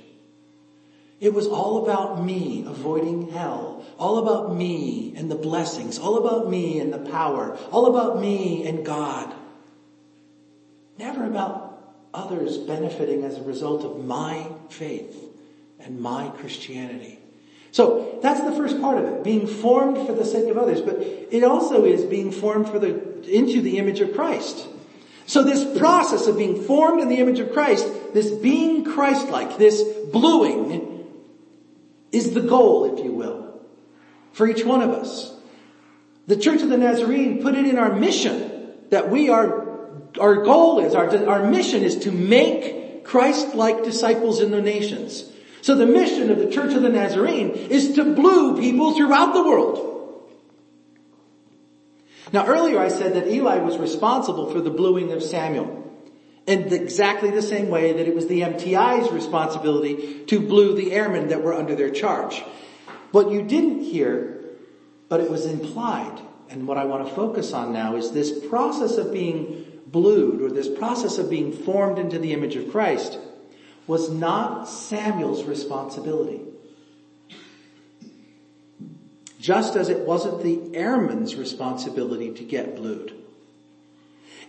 It 1.20 1.32
was 1.32 1.46
all 1.46 1.84
about 1.84 2.24
me 2.24 2.64
avoiding 2.66 3.30
hell, 3.30 3.84
all 3.98 4.18
about 4.18 4.56
me 4.56 5.14
and 5.16 5.30
the 5.30 5.36
blessings, 5.36 5.98
all 5.98 6.26
about 6.26 6.50
me 6.50 6.80
and 6.80 6.92
the 6.92 7.10
power, 7.10 7.56
all 7.70 7.86
about 7.86 8.20
me 8.20 8.66
and 8.66 8.84
God. 8.84 9.32
Never 10.98 11.26
about 11.26 11.94
others 12.14 12.56
benefiting 12.58 13.24
as 13.24 13.38
a 13.38 13.42
result 13.42 13.84
of 13.84 14.04
my 14.04 14.48
faith 14.70 15.16
and 15.78 16.00
my 16.00 16.28
Christianity. 16.28 17.18
So 17.74 18.20
that's 18.22 18.40
the 18.40 18.52
first 18.52 18.80
part 18.80 18.98
of 18.98 19.04
it, 19.04 19.24
being 19.24 19.48
formed 19.48 20.06
for 20.06 20.12
the 20.12 20.24
sake 20.24 20.48
of 20.48 20.56
others, 20.56 20.80
but 20.80 20.94
it 21.00 21.42
also 21.42 21.84
is 21.84 22.04
being 22.04 22.30
formed 22.30 22.68
for 22.68 22.78
the, 22.78 23.20
into 23.28 23.60
the 23.62 23.78
image 23.78 23.98
of 23.98 24.14
Christ. 24.14 24.68
So 25.26 25.42
this 25.42 25.76
process 25.76 26.28
of 26.28 26.38
being 26.38 26.62
formed 26.62 27.02
in 27.02 27.08
the 27.08 27.16
image 27.16 27.40
of 27.40 27.52
Christ, 27.52 27.88
this 28.12 28.30
being 28.30 28.84
Christ-like, 28.84 29.58
this 29.58 29.82
bluing, 30.12 31.04
is 32.12 32.32
the 32.32 32.42
goal, 32.42 32.96
if 32.96 33.04
you 33.04 33.10
will, 33.10 33.60
for 34.34 34.46
each 34.46 34.64
one 34.64 34.80
of 34.80 34.90
us. 34.90 35.36
The 36.28 36.36
Church 36.36 36.62
of 36.62 36.68
the 36.68 36.78
Nazarene 36.78 37.42
put 37.42 37.56
it 37.56 37.66
in 37.66 37.76
our 37.76 37.92
mission 37.92 38.72
that 38.90 39.10
we 39.10 39.30
are, 39.30 39.66
our 40.20 40.44
goal 40.44 40.78
is, 40.78 40.94
our, 40.94 41.26
our 41.26 41.50
mission 41.50 41.82
is 41.82 41.96
to 42.04 42.12
make 42.12 43.02
Christ-like 43.02 43.82
disciples 43.82 44.40
in 44.40 44.52
the 44.52 44.62
nations. 44.62 45.28
So 45.64 45.74
the 45.74 45.86
mission 45.86 46.30
of 46.30 46.38
the 46.38 46.50
Church 46.50 46.74
of 46.74 46.82
the 46.82 46.90
Nazarene 46.90 47.48
is 47.48 47.94
to 47.94 48.14
blue 48.14 48.60
people 48.60 48.94
throughout 48.94 49.32
the 49.32 49.42
world. 49.42 50.30
Now 52.34 52.44
earlier 52.44 52.78
I 52.78 52.88
said 52.88 53.14
that 53.14 53.28
Eli 53.28 53.60
was 53.60 53.78
responsible 53.78 54.52
for 54.52 54.60
the 54.60 54.68
bluing 54.68 55.10
of 55.12 55.22
Samuel. 55.22 55.90
In 56.46 56.70
exactly 56.70 57.30
the 57.30 57.40
same 57.40 57.70
way 57.70 57.94
that 57.94 58.06
it 58.06 58.14
was 58.14 58.26
the 58.26 58.42
MTI's 58.42 59.10
responsibility 59.10 60.26
to 60.26 60.38
blue 60.38 60.76
the 60.76 60.92
airmen 60.92 61.28
that 61.28 61.42
were 61.42 61.54
under 61.54 61.74
their 61.74 61.88
charge. 61.88 62.44
What 63.12 63.30
you 63.30 63.40
didn't 63.40 63.84
hear, 63.84 64.44
but 65.08 65.20
it 65.20 65.30
was 65.30 65.46
implied, 65.46 66.20
and 66.50 66.68
what 66.68 66.76
I 66.76 66.84
want 66.84 67.08
to 67.08 67.14
focus 67.14 67.54
on 67.54 67.72
now 67.72 67.96
is 67.96 68.12
this 68.12 68.38
process 68.50 68.98
of 68.98 69.14
being 69.14 69.64
blued, 69.86 70.42
or 70.42 70.50
this 70.50 70.68
process 70.68 71.16
of 71.16 71.30
being 71.30 71.52
formed 71.52 71.98
into 71.98 72.18
the 72.18 72.34
image 72.34 72.54
of 72.54 72.70
Christ, 72.70 73.18
was 73.86 74.10
not 74.10 74.68
Samuel's 74.68 75.44
responsibility. 75.44 76.40
Just 79.38 79.76
as 79.76 79.90
it 79.90 80.00
wasn't 80.00 80.42
the 80.42 80.74
airman's 80.76 81.36
responsibility 81.36 82.32
to 82.32 82.44
get 82.44 82.76
blued. 82.76 83.12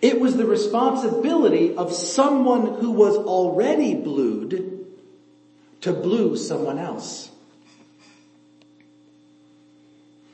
It 0.01 0.19
was 0.19 0.37
the 0.37 0.45
responsibility 0.45 1.75
of 1.75 1.93
someone 1.93 2.75
who 2.75 2.91
was 2.91 3.15
already 3.15 3.95
blued 3.95 4.85
to 5.81 5.93
blue 5.93 6.37
someone 6.37 6.79
else. 6.79 7.29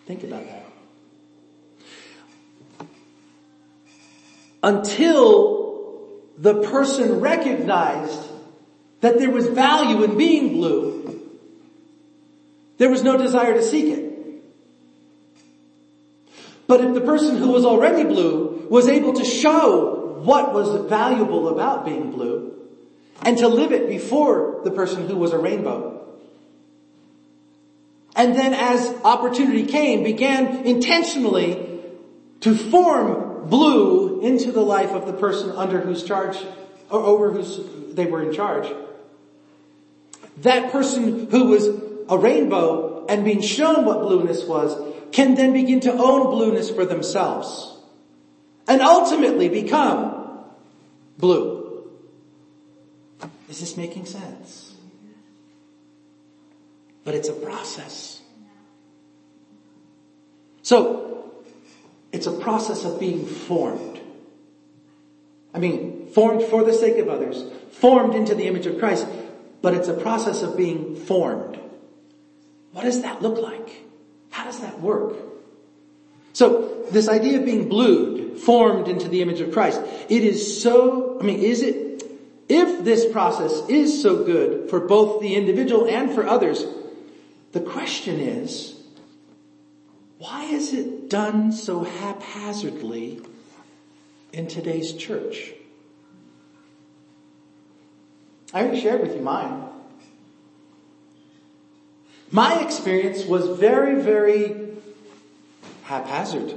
Think 0.06 0.24
about 0.24 0.46
that. 0.46 0.66
Until 4.64 6.20
the 6.38 6.62
person 6.64 7.20
recognized 7.20 8.31
that 9.02 9.20
there 9.20 9.32
was 9.32 9.48
value 9.48 10.04
in 10.04 10.18
being 10.18 10.54
blue, 10.54 11.30
there 12.78 12.90
was 12.90 13.04
no 13.04 13.18
desire 13.18 13.54
to 13.54 13.64
seek 13.64 13.86
it. 13.86 14.12
But 16.68 16.82
if 16.82 16.94
the 16.94 17.02
person 17.02 17.38
who 17.38 17.50
was 17.52 17.66
already 17.66 18.06
blue 18.06 18.68
was 18.70 18.88
able 18.88 19.14
to 19.14 19.26
show 19.26 20.20
what 20.24 20.54
was 20.54 20.90
valuable 20.90 21.50
about 21.50 21.84
being 21.84 22.12
blue 22.12 22.54
and 23.24 23.38
to 23.40 23.48
live 23.48 23.72
it 23.72 23.90
before 23.90 24.62
the 24.64 24.72
person 24.72 25.08
who 25.08 25.18
was 25.18 25.34
a 25.34 25.38
rainbow, 25.38 26.02
and 28.16 28.36
then 28.36 28.54
as 28.54 28.88
opportunity 29.04 29.66
came, 29.66 30.04
began 30.04 30.66
intentionally 30.66 31.82
to 32.42 32.56
form 32.56 33.50
blue 33.50 34.22
into 34.22 34.52
the 34.52 34.62
life 34.62 34.92
of 34.92 35.06
the 35.06 35.14
person 35.14 35.52
under 35.52 35.80
whose 35.80 36.04
charge, 36.04 36.38
or 36.90 37.02
over 37.02 37.32
whose 37.32 37.60
they 37.96 38.06
were 38.06 38.24
in 38.24 38.34
charge, 38.34 38.72
that 40.38 40.72
person 40.72 41.30
who 41.30 41.46
was 41.46 41.67
a 42.10 42.17
rainbow 42.17 43.06
and 43.08 43.24
being 43.24 43.41
shown 43.41 43.86
what 43.86 44.02
blueness 44.02 44.44
was 44.44 44.76
can 45.12 45.36
then 45.36 45.54
begin 45.54 45.80
to 45.82 45.91
own 45.91 46.32
blueness 46.32 46.70
for 46.70 46.86
themselves 46.86 47.78
and 48.67 48.82
ultimately 48.82 49.50
become 49.50 50.46
blue. 51.17 51.88
Is 53.50 53.60
this 53.60 53.76
making 53.76 54.06
sense? 54.06 54.72
but 57.04 57.15
it's 57.15 57.30
a 57.30 57.34
process. 57.34 58.22
So, 60.62 61.34
it's 62.12 62.28
a 62.28 62.32
process 62.32 62.86
of 62.86 63.00
being 63.00 63.26
formed. 63.26 64.00
I 65.54 65.60
mean, 65.60 66.08
formed 66.08 66.44
for 66.44 66.63
the 66.63 66.74
sake 66.74 66.98
of 66.98 67.10
others, 67.10 67.44
formed 67.72 68.15
into 68.15 68.36
the 68.36 68.48
image 68.48 68.65
of 68.67 68.78
Christ, 68.80 69.08
but 69.62 69.74
it's 69.74 69.88
a 69.88 69.93
process 69.93 70.41
of 70.41 70.58
being 70.58 70.95
formed. 70.95 71.60
What 72.71 72.84
does 72.84 73.02
that 73.02 73.21
look 73.21 73.38
like? 73.38 73.84
How 74.30 74.45
does 74.45 74.60
that 74.62 74.80
work? 74.80 75.15
So, 76.34 76.86
this 76.91 77.08
idea 77.08 77.39
of 77.39 77.45
being 77.45 77.69
blued, 77.69 78.39
formed 78.39 78.88
into 78.88 79.08
the 79.08 79.21
image 79.21 79.41
of 79.41 79.52
Christ, 79.52 79.82
it 80.10 80.24
is 80.24 80.62
so, 80.62 81.19
I 81.19 81.24
mean, 81.24 81.39
is 81.39 81.62
it, 81.62 82.04
if 82.47 82.84
this 82.84 83.10
process 83.12 83.67
is 83.69 84.02
so 84.02 84.24
good 84.24 84.69
for 84.69 84.80
both 84.80 85.21
the 85.21 85.36
individual 85.36 85.88
and 85.88 86.12
for 86.13 86.26
others, 86.26 86.65
the 87.52 87.60
question 87.60 88.19
is, 88.19 88.76
why 90.17 90.45
is 90.45 90.74
it 90.74 91.10
done 91.10 91.52
so 91.52 91.84
haphazardly 91.84 93.21
in 94.32 94.47
today's 94.47 94.93
church? 94.93 95.54
I 98.54 98.62
already 98.62 98.82
shared 98.82 99.02
with 99.02 99.16
you 99.16 99.22
mine. 99.22 99.64
My 102.32 102.62
experience 102.62 103.26
was 103.26 103.60
very, 103.60 104.02
very 104.02 104.70
haphazard. 105.84 106.56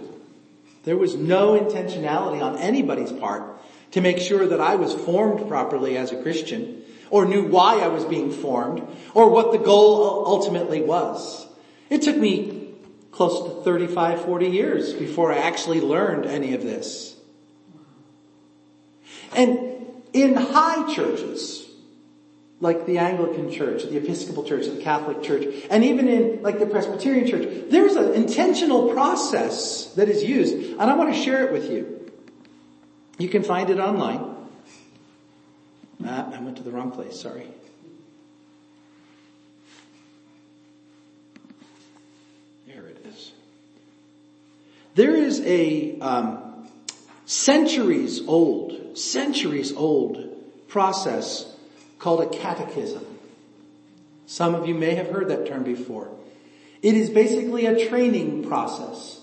There 0.84 0.96
was 0.96 1.14
no 1.14 1.58
intentionality 1.58 2.42
on 2.42 2.58
anybody's 2.58 3.12
part 3.12 3.60
to 3.92 4.00
make 4.00 4.18
sure 4.18 4.46
that 4.46 4.60
I 4.60 4.76
was 4.76 4.92
formed 4.92 5.48
properly 5.48 5.96
as 5.96 6.12
a 6.12 6.22
Christian 6.22 6.82
or 7.10 7.26
knew 7.26 7.46
why 7.46 7.80
I 7.80 7.88
was 7.88 8.04
being 8.04 8.30
formed 8.30 8.82
or 9.14 9.30
what 9.30 9.52
the 9.52 9.58
goal 9.58 10.24
ultimately 10.26 10.82
was. 10.82 11.46
It 11.90 12.02
took 12.02 12.16
me 12.16 12.72
close 13.12 13.44
to 13.44 13.62
35, 13.62 14.24
40 14.24 14.46
years 14.48 14.92
before 14.92 15.32
I 15.32 15.38
actually 15.38 15.80
learned 15.80 16.26
any 16.26 16.54
of 16.54 16.62
this. 16.62 17.16
And 19.34 19.58
in 20.12 20.34
high 20.34 20.92
churches, 20.92 21.63
like 22.60 22.86
the 22.86 22.98
Anglican 22.98 23.50
Church, 23.50 23.82
the 23.84 23.96
Episcopal 23.96 24.44
Church, 24.44 24.66
the 24.66 24.80
Catholic 24.80 25.22
Church, 25.22 25.44
and 25.70 25.84
even 25.84 26.08
in 26.08 26.42
like 26.42 26.58
the 26.58 26.66
Presbyterian 26.66 27.26
Church, 27.26 27.70
there's 27.70 27.96
an 27.96 28.14
intentional 28.14 28.92
process 28.92 29.92
that 29.94 30.08
is 30.08 30.22
used, 30.22 30.54
and 30.54 30.82
I 30.82 30.94
want 30.94 31.14
to 31.14 31.20
share 31.20 31.44
it 31.44 31.52
with 31.52 31.70
you. 31.70 32.10
You 33.18 33.28
can 33.28 33.42
find 33.42 33.70
it 33.70 33.78
online. 33.78 34.34
Ah, 36.04 36.30
I 36.32 36.40
went 36.40 36.56
to 36.56 36.62
the 36.62 36.70
wrong 36.70 36.90
place, 36.90 37.20
sorry. 37.20 37.46
There 42.66 42.86
it 42.86 43.04
is. 43.06 43.32
There 44.94 45.14
is 45.14 45.40
a 45.40 45.98
um, 46.00 46.68
centuries 47.26 48.22
old, 48.26 48.98
centuries 48.98 49.72
old 49.72 50.30
process 50.68 51.53
called 52.04 52.20
a 52.20 52.38
catechism. 52.38 53.02
Some 54.26 54.54
of 54.54 54.68
you 54.68 54.74
may 54.74 54.94
have 54.94 55.08
heard 55.08 55.28
that 55.28 55.46
term 55.46 55.64
before. 55.64 56.10
It 56.82 56.96
is 56.96 57.08
basically 57.08 57.64
a 57.64 57.88
training 57.88 58.46
process. 58.46 59.20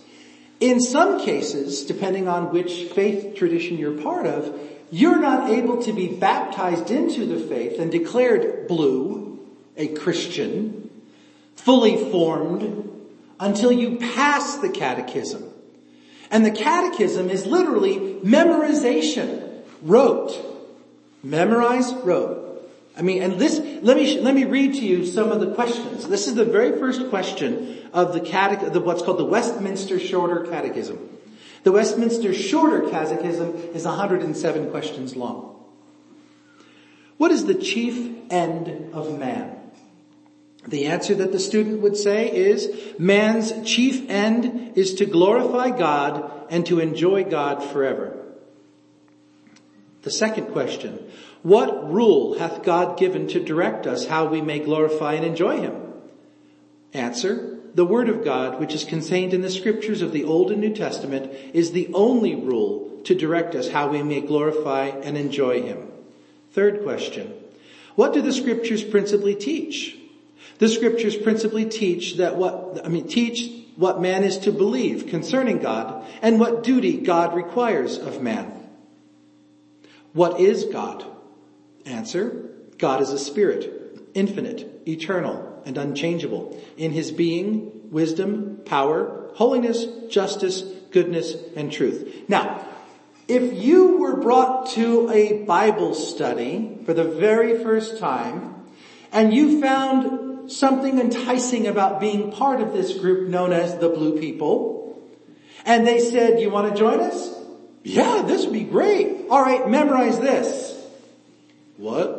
In 0.60 0.82
some 0.82 1.24
cases, 1.24 1.86
depending 1.86 2.28
on 2.28 2.52
which 2.52 2.86
faith 2.86 3.36
tradition 3.36 3.78
you're 3.78 4.02
part 4.02 4.26
of, 4.26 4.60
you're 4.90 5.20
not 5.20 5.52
able 5.52 5.84
to 5.84 5.94
be 5.94 6.08
baptized 6.08 6.90
into 6.90 7.28
the 7.28 7.40
faith 7.40 7.80
and 7.80 7.92
declared 7.92 8.68
blue, 8.68 9.40
a 9.78 9.90
Christian, 9.90 10.90
fully 11.56 12.10
formed, 12.10 12.90
until 13.40 13.72
you 13.72 13.98
pass 13.98 14.58
the 14.58 14.70
catechism. 14.70 15.44
And 16.32 16.44
the 16.44 16.50
catechism 16.50 17.30
is 17.30 17.46
literally 17.46 18.16
memorization. 18.24 19.62
Rote. 19.84 20.34
Memorize, 21.22 21.94
rote. 21.94 22.51
I 22.98 23.02
mean, 23.04 23.24
and 23.24 23.40
this, 23.40 23.60
let 23.82 23.96
me, 23.96 24.20
let 24.20 24.36
me 24.36 24.44
read 24.44 24.74
to 24.74 24.86
you 24.86 25.06
some 25.06 25.32
of 25.32 25.40
the 25.40 25.54
questions. 25.54 26.08
This 26.08 26.28
is 26.28 26.36
the 26.36 26.46
very 26.46 26.78
first 26.78 27.10
question 27.10 27.90
of 27.94 28.14
the 28.14 28.20
catech, 28.20 28.74
the, 28.74 28.82
what's 28.82 29.02
called 29.02 29.18
the 29.18 29.26
Westminster 29.26 30.00
Shorter 30.00 30.46
Catechism. 30.46 31.10
The 31.64 31.72
Westminster 31.72 32.34
Shorter 32.34 32.90
Catechism 32.90 33.56
is 33.74 33.86
107 33.86 34.72
questions 34.72 35.16
long. 35.16 35.64
What 37.18 37.32
is 37.32 37.46
the 37.46 37.56
chief 37.56 38.18
end 38.30 38.94
of 38.94 39.18
man? 39.18 39.58
The 40.68 40.88
answer 40.88 41.16
that 41.16 41.32
the 41.32 41.40
student 41.40 41.82
would 41.82 41.98
say 41.98 42.32
is, 42.32 42.96
man's 43.00 43.54
chief 43.64 44.10
end 44.10 44.74
is 44.76 44.96
to 44.96 45.06
glorify 45.06 45.70
God 45.70 46.48
and 46.50 46.66
to 46.68 46.80
enjoy 46.80 47.24
God 47.24 47.64
forever. 47.64 48.18
The 50.04 50.12
second 50.12 50.48
question, 50.48 51.00
what 51.44 51.92
rule 51.92 52.38
hath 52.38 52.64
God 52.64 52.98
given 52.98 53.28
to 53.30 53.44
direct 53.44 53.88
us 53.88 54.06
how 54.06 54.26
we 54.26 54.42
may 54.42 54.60
glorify 54.60 55.14
and 55.14 55.26
enjoy 55.26 55.60
Him? 55.60 55.76
Answer, 56.94 57.58
the 57.74 57.86
Word 57.86 58.10
of 58.10 58.24
God, 58.24 58.60
which 58.60 58.74
is 58.74 58.84
contained 58.84 59.34
in 59.34 59.42
the 59.42 59.50
scriptures 59.50 60.02
of 60.02 60.12
the 60.12 60.24
Old 60.24 60.52
and 60.52 60.62
New 60.62 60.74
Testament, 60.74 61.32
is 61.54 61.72
the 61.72 61.90
only 61.94 62.36
rule 62.36 63.02
to 63.06 63.16
direct 63.16 63.56
us 63.56 63.70
how 63.70 63.88
we 63.88 64.04
may 64.04 64.22
glorify 64.22 64.88
and 64.88 65.18
enjoy 65.18 65.64
Him. 65.64 65.88
Third 66.52 66.84
question, 66.84 67.34
what 67.96 68.14
do 68.14 68.22
the 68.22 68.34
scriptures 68.34 68.84
principally 68.84 69.36
teach? 69.36 69.98
The 70.60 70.70
scriptures 70.70 71.16
principally 71.16 71.66
teach 71.66 72.18
that 72.18 72.36
what, 72.36 72.86
I 72.86 72.90
mean, 72.90 73.08
teach 73.08 73.52
what 73.78 74.02
man 74.02 74.24
is 74.24 74.38
to 74.40 74.52
believe 74.52 75.08
concerning 75.08 75.60
God 75.60 76.06
and 76.22 76.40
what 76.40 76.64
duty 76.64 76.98
God 76.98 77.36
requires 77.36 77.98
of 77.98 78.22
man. 78.22 78.52
What 80.14 80.40
is 80.40 80.66
God? 80.66 81.06
Answer, 81.86 82.50
God 82.78 83.02
is 83.02 83.10
a 83.10 83.20
spirit, 83.20 84.00
infinite, 84.14 84.82
eternal, 84.88 85.62
and 85.66 85.78
unchangeable 85.78 86.60
in 86.78 86.92
his 86.92 87.12
being, 87.12 87.92
wisdom, 87.92 88.62
power, 88.66 89.30
holiness, 89.36 89.86
justice, 90.10 90.62
goodness, 90.92 91.36
and 91.56 91.72
truth. 91.72 92.26
Now, 92.28 92.66
if 93.28 93.54
you 93.54 93.98
were 93.98 94.18
brought 94.18 94.72
to 94.72 95.10
a 95.10 95.44
Bible 95.44 95.94
study 95.94 96.80
for 96.86 96.94
the 96.94 97.04
very 97.04 97.64
first 97.64 98.00
time 98.00 98.66
and 99.12 99.34
you 99.34 99.62
found 99.62 100.52
something 100.52 101.00
enticing 101.00 101.68
about 101.68 102.00
being 102.00 102.32
part 102.32 102.60
of 102.60 102.74
this 102.74 102.98
group 102.98 103.30
known 103.30 103.54
as 103.54 103.78
the 103.78 103.90
Blue 103.90 104.20
People, 104.20 105.02
and 105.66 105.86
they 105.86 106.00
said, 106.00 106.40
you 106.42 106.50
want 106.50 106.74
to 106.74 106.78
join 106.78 107.00
us? 107.00 107.38
Yeah, 107.84 108.24
this 108.26 108.44
would 108.46 108.54
be 108.54 108.64
great. 108.64 109.30
Alright, 109.30 109.70
memorize 109.70 110.20
this. 110.20 110.71
What? 111.82 112.10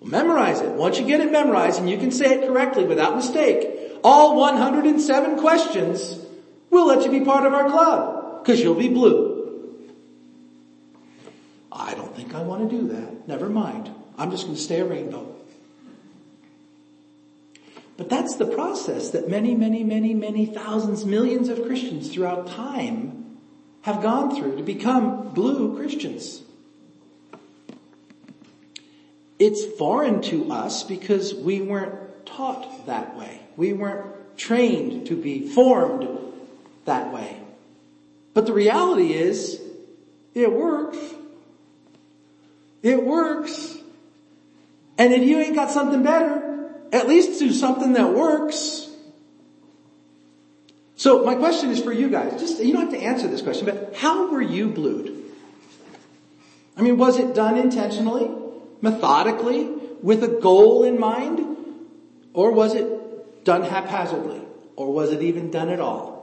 Well, 0.00 0.10
memorize 0.10 0.60
it. 0.60 0.72
Once 0.72 0.98
you 0.98 1.06
get 1.06 1.20
it 1.20 1.32
memorized 1.32 1.80
and 1.80 1.88
you 1.88 1.96
can 1.96 2.10
say 2.10 2.34
it 2.34 2.46
correctly 2.46 2.84
without 2.84 3.16
mistake, 3.16 3.66
all 4.04 4.36
107 4.36 5.40
questions, 5.40 6.18
we'll 6.68 6.86
let 6.86 7.02
you 7.02 7.10
be 7.10 7.24
part 7.24 7.46
of 7.46 7.54
our 7.54 7.70
club 7.70 8.42
because 8.42 8.60
you'll 8.60 8.74
be 8.74 8.88
blue. 8.88 9.88
I 11.72 11.94
don't 11.94 12.14
think 12.14 12.34
I 12.34 12.42
want 12.42 12.68
to 12.70 12.76
do 12.78 12.88
that. 12.88 13.26
Never 13.26 13.48
mind. 13.48 13.90
I'm 14.18 14.30
just 14.30 14.44
going 14.44 14.56
to 14.56 14.62
stay 14.62 14.80
a 14.80 14.84
rainbow. 14.84 15.34
But 17.96 18.10
that's 18.10 18.36
the 18.36 18.46
process 18.46 19.10
that 19.10 19.30
many, 19.30 19.54
many, 19.54 19.82
many, 19.82 20.12
many 20.12 20.44
thousands, 20.44 21.06
millions 21.06 21.48
of 21.48 21.64
Christians 21.64 22.12
throughout 22.12 22.48
time 22.48 23.38
have 23.82 24.02
gone 24.02 24.36
through 24.36 24.56
to 24.56 24.62
become 24.62 25.30
blue 25.32 25.74
Christians. 25.76 26.42
It's 29.38 29.64
foreign 29.76 30.20
to 30.22 30.52
us 30.52 30.82
because 30.82 31.34
we 31.34 31.60
weren't 31.60 32.26
taught 32.26 32.86
that 32.86 33.16
way. 33.16 33.40
We 33.56 33.72
weren't 33.72 34.36
trained 34.36 35.06
to 35.08 35.16
be 35.16 35.48
formed 35.48 36.08
that 36.84 37.12
way. 37.12 37.40
But 38.34 38.46
the 38.46 38.52
reality 38.52 39.12
is, 39.12 39.60
it 40.34 40.52
works. 40.52 40.98
It 42.82 43.04
works. 43.04 43.76
And 44.96 45.12
if 45.12 45.22
you 45.22 45.38
ain't 45.38 45.54
got 45.54 45.70
something 45.70 46.02
better, 46.02 46.72
at 46.92 47.08
least 47.08 47.38
do 47.38 47.52
something 47.52 47.92
that 47.94 48.12
works. 48.12 48.88
So 50.96 51.24
my 51.24 51.36
question 51.36 51.70
is 51.70 51.80
for 51.80 51.92
you 51.92 52.08
guys. 52.08 52.40
Just, 52.40 52.62
you 52.62 52.72
don't 52.72 52.90
have 52.90 52.92
to 52.92 52.98
answer 52.98 53.28
this 53.28 53.42
question, 53.42 53.66
but 53.66 53.94
how 53.96 54.32
were 54.32 54.42
you 54.42 54.68
blued? 54.68 55.24
I 56.76 56.82
mean, 56.82 56.96
was 56.96 57.18
it 57.18 57.34
done 57.34 57.56
intentionally? 57.56 58.30
Methodically, 58.80 59.64
with 60.02 60.22
a 60.22 60.28
goal 60.28 60.84
in 60.84 60.98
mind? 60.98 61.56
Or 62.32 62.52
was 62.52 62.74
it 62.74 63.44
done 63.44 63.62
haphazardly? 63.62 64.42
Or 64.76 64.92
was 64.92 65.12
it 65.12 65.22
even 65.22 65.50
done 65.50 65.68
at 65.68 65.80
all? 65.80 66.18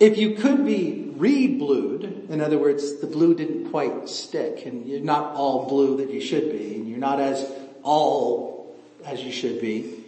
If 0.00 0.18
you 0.18 0.34
could 0.34 0.64
be 0.64 1.12
re-blued, 1.16 2.28
in 2.28 2.40
other 2.40 2.58
words, 2.58 3.00
the 3.00 3.06
blue 3.06 3.34
didn't 3.34 3.70
quite 3.70 4.08
stick 4.08 4.66
and 4.66 4.86
you're 4.86 5.00
not 5.00 5.34
all 5.34 5.68
blue 5.68 5.98
that 5.98 6.10
you 6.10 6.20
should 6.20 6.50
be 6.50 6.74
and 6.74 6.88
you're 6.88 6.98
not 6.98 7.20
as 7.20 7.48
all 7.82 8.76
as 9.04 9.22
you 9.22 9.30
should 9.30 9.60
be. 9.60 10.04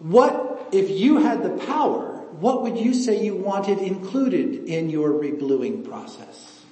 What, 0.00 0.68
if 0.72 0.90
you 0.90 1.18
had 1.18 1.42
the 1.42 1.64
power, 1.66 2.16
what 2.40 2.62
would 2.62 2.78
you 2.78 2.94
say 2.94 3.24
you 3.24 3.36
wanted 3.36 3.78
included 3.78 4.64
in 4.64 4.90
your 4.90 5.10
rebluing 5.10 5.88
process? 5.88 6.64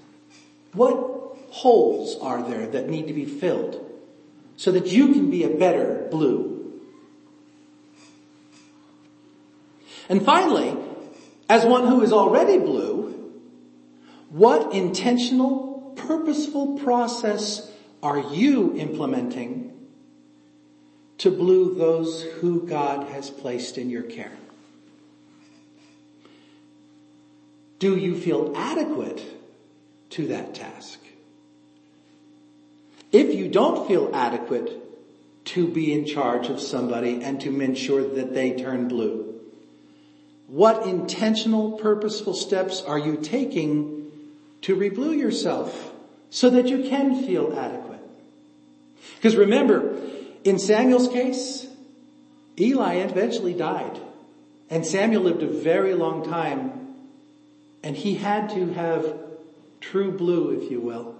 What 0.73 1.28
holes 1.51 2.17
are 2.21 2.43
there 2.49 2.67
that 2.67 2.89
need 2.89 3.07
to 3.09 3.13
be 3.13 3.25
filled 3.25 3.85
so 4.57 4.73
that 4.73 4.87
you 4.87 5.13
can 5.13 5.31
be 5.31 5.45
a 5.45 5.51
better 5.51 6.07
blue? 6.11 6.81
And 10.09 10.25
finally, 10.25 10.77
as 11.49 11.65
one 11.65 11.87
who 11.87 12.03
is 12.03 12.13
already 12.13 12.59
blue, 12.59 13.33
what 14.31 14.73
intentional, 14.73 15.95
purposeful 15.97 16.79
process 16.79 17.71
are 18.03 18.19
you 18.19 18.77
implementing 18.77 19.69
to 21.19 21.31
blue 21.31 21.75
those 21.75 22.23
who 22.23 22.67
God 22.67 23.09
has 23.09 23.29
placed 23.29 23.77
in 23.77 23.91
your 23.91 24.05
care? 24.05 24.33
Do 27.79 27.97
you 27.97 28.17
feel 28.17 28.53
adequate 28.57 29.23
to 30.11 30.29
that 30.29 30.55
task? 30.55 30.99
If 33.13 33.35
you 33.35 33.49
don't 33.49 33.89
feel 33.89 34.11
adequate 34.15 34.71
to 35.47 35.67
be 35.67 35.93
in 35.93 36.05
charge 36.05 36.49
of 36.49 36.61
somebody 36.61 37.23
and 37.23 37.41
to 37.41 37.61
ensure 37.61 38.03
that 38.03 38.35
they 38.35 38.53
turn 38.53 38.89
blue, 38.89 39.35
what 40.47 40.87
intentional, 40.87 41.73
purposeful 41.73 42.35
steps 42.35 42.83
are 42.83 42.99
you 42.99 43.17
taking 43.17 44.11
to 44.63 44.77
reblue 44.77 45.17
yourself 45.17 45.93
so 46.31 46.51
that 46.51 46.69
you 46.69 46.89
can 46.89 47.27
feel 47.27 47.59
adequate? 47.59 48.01
Because 49.17 49.37
remember, 49.37 49.97
in 50.45 50.59
Samuel's 50.59 51.09
case, 51.09 51.67
Eli 52.59 52.97
eventually 52.97 53.55
died 53.55 54.01
and 54.71 54.85
Samuel 54.85 55.23
lived 55.23 55.43
a 55.43 55.47
very 55.47 55.95
long 55.95 56.25
time 56.25 56.97
and 57.83 57.97
he 57.97 58.15
had 58.15 58.51
to 58.51 58.73
have 58.73 59.19
true 59.81 60.11
blue, 60.11 60.51
if 60.51 60.71
you 60.71 60.81
will, 60.81 61.15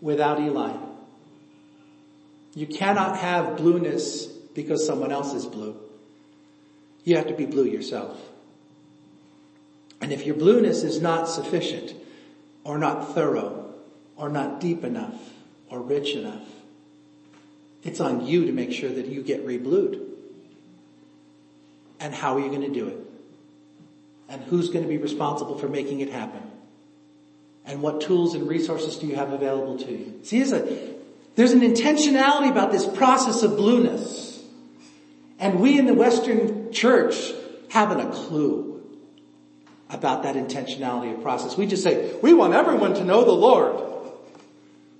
without 0.00 0.40
Eli. 0.40 0.76
You 2.54 2.66
cannot 2.66 3.18
have 3.18 3.56
blueness 3.56 4.26
because 4.26 4.86
someone 4.86 5.12
else 5.12 5.34
is 5.34 5.46
blue. 5.46 5.76
You 7.04 7.16
have 7.16 7.28
to 7.28 7.34
be 7.34 7.46
blue 7.46 7.66
yourself. 7.66 8.18
And 10.00 10.12
if 10.12 10.26
your 10.26 10.36
blueness 10.36 10.82
is 10.82 11.00
not 11.00 11.28
sufficient, 11.28 11.94
or 12.64 12.78
not 12.78 13.14
thorough, 13.14 13.74
or 14.16 14.28
not 14.28 14.60
deep 14.60 14.84
enough, 14.84 15.14
or 15.70 15.80
rich 15.80 16.14
enough, 16.14 16.42
it's 17.82 18.00
on 18.00 18.26
you 18.26 18.46
to 18.46 18.52
make 18.52 18.72
sure 18.72 18.90
that 18.90 19.06
you 19.06 19.22
get 19.22 19.44
reblued. 19.44 20.00
And 22.00 22.14
how 22.14 22.36
are 22.36 22.40
you 22.40 22.48
going 22.48 22.62
to 22.62 22.72
do 22.72 22.88
it? 22.88 22.98
And 24.28 24.42
who's 24.44 24.70
going 24.70 24.82
to 24.82 24.88
be 24.88 24.98
responsible 24.98 25.58
for 25.58 25.68
making 25.68 26.00
it 26.00 26.10
happen? 26.10 26.42
And 27.66 27.82
what 27.82 28.00
tools 28.00 28.34
and 28.34 28.48
resources 28.48 28.96
do 28.96 29.06
you 29.06 29.16
have 29.16 29.32
available 29.32 29.76
to 29.78 29.90
you? 29.90 30.20
See, 30.22 30.38
there's, 30.38 30.52
a, 30.52 30.94
there's 31.34 31.52
an 31.52 31.60
intentionality 31.60 32.50
about 32.50 32.70
this 32.70 32.86
process 32.86 33.42
of 33.42 33.56
blueness. 33.56 34.40
And 35.38 35.60
we 35.60 35.78
in 35.78 35.86
the 35.86 35.94
Western 35.94 36.72
church 36.72 37.32
haven't 37.70 38.00
a 38.00 38.10
clue 38.10 38.82
about 39.90 40.22
that 40.22 40.36
intentionality 40.36 41.14
of 41.14 41.22
process. 41.22 41.56
We 41.56 41.66
just 41.66 41.82
say, 41.82 42.14
we 42.22 42.32
want 42.32 42.54
everyone 42.54 42.94
to 42.94 43.04
know 43.04 43.24
the 43.24 43.32
Lord. 43.32 43.82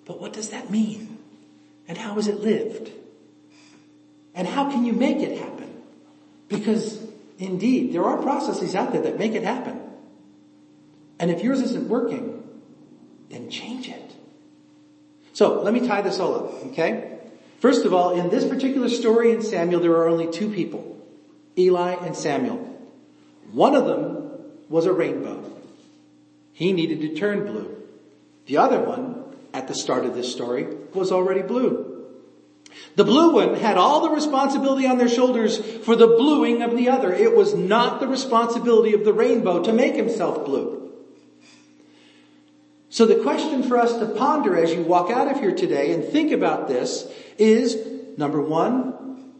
But 0.05 0.21
what 0.21 0.33
does 0.33 0.51
that 0.51 0.71
mean? 0.71 1.19
And 1.89 1.97
how 1.97 2.19
is 2.19 2.29
it 2.29 2.41
lived? 2.41 2.91
And 4.35 4.47
how 4.47 4.71
can 4.71 4.85
you 4.85 4.93
make 4.93 5.19
it 5.19 5.39
happen? 5.39 5.83
Because 6.49 7.01
indeed, 7.39 7.93
there 7.93 8.05
are 8.05 8.19
processes 8.19 8.75
out 8.75 8.93
there 8.93 9.03
that 9.03 9.19
make 9.19 9.33
it 9.33 9.43
happen. 9.43 9.81
And 11.19 11.31
if 11.31 11.43
yours 11.43 11.61
isn't 11.61 11.89
working, 11.89 12.26
then 13.31 13.51
change 13.51 13.89
it. 13.89 14.13
So 15.33 15.63
let 15.63 15.75
me 15.75 15.87
tie 15.87 16.03
this 16.03 16.19
all 16.19 16.35
up, 16.35 16.67
okay? 16.67 17.19
First 17.61 17.85
of 17.85 17.93
all, 17.93 18.19
in 18.19 18.31
this 18.31 18.45
particular 18.45 18.89
story 18.89 19.33
in 19.33 19.43
Samuel, 19.43 19.81
there 19.81 19.93
are 19.93 20.09
only 20.09 20.31
two 20.31 20.51
people, 20.51 20.97
Eli 21.59 21.93
and 21.93 22.17
Samuel. 22.17 22.59
One 23.53 23.75
of 23.75 23.87
them 23.87 24.31
was 24.69 24.87
a 24.87 24.93
rainbow. 24.93 25.43
He 26.53 26.73
needed 26.73 27.01
to 27.03 27.17
turn 27.17 27.45
blue. 27.45 27.77
The 28.47 28.59
other 28.59 28.81
one, 28.81 29.25
at 29.53 29.69
the 29.69 29.75
start 29.75 30.05
of 30.05 30.15
this 30.15 30.33
story, 30.33 30.67
was 30.95 31.13
already 31.13 31.43
blue. 31.43 31.97
The 32.95 33.05
blue 33.05 33.35
one 33.35 33.55
had 33.55 33.77
all 33.77 34.01
the 34.01 34.11
responsibility 34.11 34.87
on 34.87 34.99
their 34.99 35.09
shoulders 35.09 35.59
for 35.59 35.97
the 35.97 36.07
bluing 36.07 36.63
of 36.63 36.77
the 36.77 36.89
other. 36.89 37.13
It 37.13 37.37
was 37.37 37.55
not 37.55 38.01
the 38.01 38.09
responsibility 38.09 38.95
of 38.95 39.05
the 39.05 39.13
rainbow 39.13 39.63
to 39.63 39.73
make 39.73 39.95
himself 39.95 40.45
blue. 40.45 40.86
So 42.89 43.05
the 43.05 43.17
question 43.17 43.63
for 43.63 43.79
us 43.79 43.99
to 43.99 44.07
ponder 44.07 44.57
as 44.57 44.73
you 44.73 44.83
walk 44.83 45.11
out 45.11 45.31
of 45.31 45.41
here 45.41 45.55
today 45.55 45.93
and 45.93 46.05
think 46.05 46.33
about 46.33 46.69
this 46.69 47.07
is, 47.37 47.77
number 48.17 48.41
one, 48.41 49.33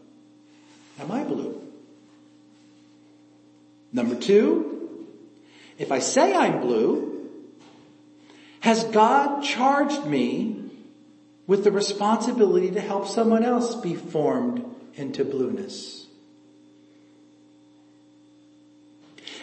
am 0.99 1.11
I 1.11 1.23
blue? 1.23 1.61
Number 3.93 4.15
two, 4.15 5.07
if 5.77 5.91
I 5.91 5.99
say 5.99 6.35
I'm 6.35 6.61
blue, 6.61 7.29
has 8.59 8.83
God 8.83 9.43
charged 9.43 10.05
me 10.05 10.69
with 11.47 11.63
the 11.63 11.71
responsibility 11.71 12.71
to 12.71 12.81
help 12.81 13.07
someone 13.07 13.43
else 13.43 13.75
be 13.75 13.95
formed 13.95 14.63
into 14.95 15.23
blueness? 15.23 16.05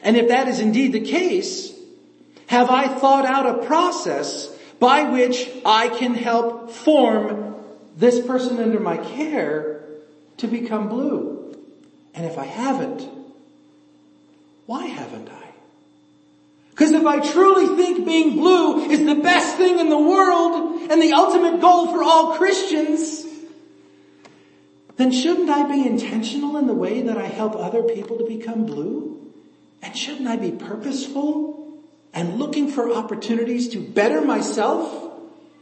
And 0.02 0.18
if 0.18 0.28
that 0.28 0.48
is 0.48 0.60
indeed 0.60 0.92
the 0.92 1.00
case, 1.00 1.73
have 2.54 2.70
I 2.70 2.86
thought 2.86 3.26
out 3.26 3.46
a 3.46 3.66
process 3.66 4.48
by 4.78 5.10
which 5.10 5.50
I 5.64 5.88
can 5.88 6.14
help 6.14 6.70
form 6.70 7.56
this 7.96 8.24
person 8.24 8.60
under 8.60 8.78
my 8.78 8.96
care 8.96 9.82
to 10.36 10.46
become 10.46 10.88
blue? 10.88 11.56
And 12.14 12.24
if 12.24 12.38
I 12.38 12.44
haven't, 12.44 13.08
why 14.66 14.86
haven't 14.86 15.28
I? 15.30 15.48
Because 16.70 16.92
if 16.92 17.04
I 17.04 17.18
truly 17.28 17.76
think 17.76 18.06
being 18.06 18.36
blue 18.36 18.84
is 18.88 19.04
the 19.04 19.16
best 19.16 19.56
thing 19.56 19.80
in 19.80 19.88
the 19.88 19.98
world 19.98 20.90
and 20.92 21.02
the 21.02 21.12
ultimate 21.12 21.60
goal 21.60 21.88
for 21.88 22.04
all 22.04 22.36
Christians, 22.36 23.26
then 24.96 25.10
shouldn't 25.10 25.50
I 25.50 25.66
be 25.66 25.84
intentional 25.84 26.56
in 26.56 26.68
the 26.68 26.74
way 26.74 27.02
that 27.02 27.18
I 27.18 27.26
help 27.26 27.56
other 27.56 27.82
people 27.82 28.18
to 28.18 28.24
become 28.24 28.64
blue? 28.64 29.32
And 29.82 29.96
shouldn't 29.96 30.28
I 30.28 30.36
be 30.36 30.52
purposeful 30.52 31.63
and 32.14 32.38
looking 32.38 32.70
for 32.70 32.92
opportunities 32.92 33.68
to 33.70 33.80
better 33.80 34.20
myself 34.20 35.12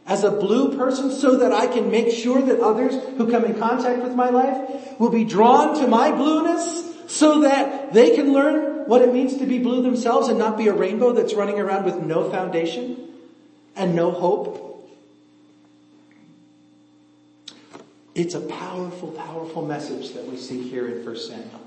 as 0.07 0.25
a 0.25 0.31
blue 0.31 0.77
person 0.77 1.11
so 1.11 1.39
that 1.39 1.53
I 1.53 1.67
can 1.67 1.91
make 1.91 2.11
sure 2.11 2.43
that 2.43 2.61
others 2.61 2.95
who 3.17 3.31
come 3.31 3.45
in 3.45 3.59
contact 3.59 4.03
with 4.03 4.15
my 4.15 4.29
life 4.29 4.99
will 5.01 5.11
be 5.11 5.25
drawn 5.25 5.81
to 5.81 5.87
my 5.87 6.13
blueness 6.13 6.83
so 7.07 7.41
that 7.41 7.93
they 7.93 8.15
can 8.15 8.33
learn 8.33 8.87
what 8.89 9.03
it 9.03 9.13
means 9.13 9.39
to 9.39 9.47
be 9.47 9.59
blue 9.59 9.83
themselves 9.83 10.29
and 10.29 10.39
not 10.39 10.59
be 10.59 10.69
a 10.69 10.73
rainbow 10.73 11.13
that's 11.13 11.35
running 11.35 11.59
around 11.59 11.85
with 11.85 11.97
no 11.97 12.31
foundation 12.31 12.97
and 13.77 13.95
no 13.95 14.11
hope. 14.11 14.69
It's 18.15 18.35
a 18.35 18.41
powerful, 18.41 19.13
powerful 19.13 19.65
message 19.65 20.13
that 20.15 20.27
we 20.27 20.37
see 20.37 20.69
here 20.69 20.87
in 20.89 21.05
1 21.05 21.17
Samuel. 21.17 21.61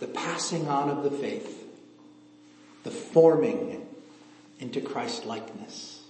The 0.00 0.08
passing 0.08 0.68
on 0.68 0.90
of 0.90 1.02
the 1.02 1.10
faith, 1.10 1.59
the 2.82 2.90
forming 2.90 3.86
into 4.58 4.80
Christ 4.80 5.26
likeness. 5.26 6.02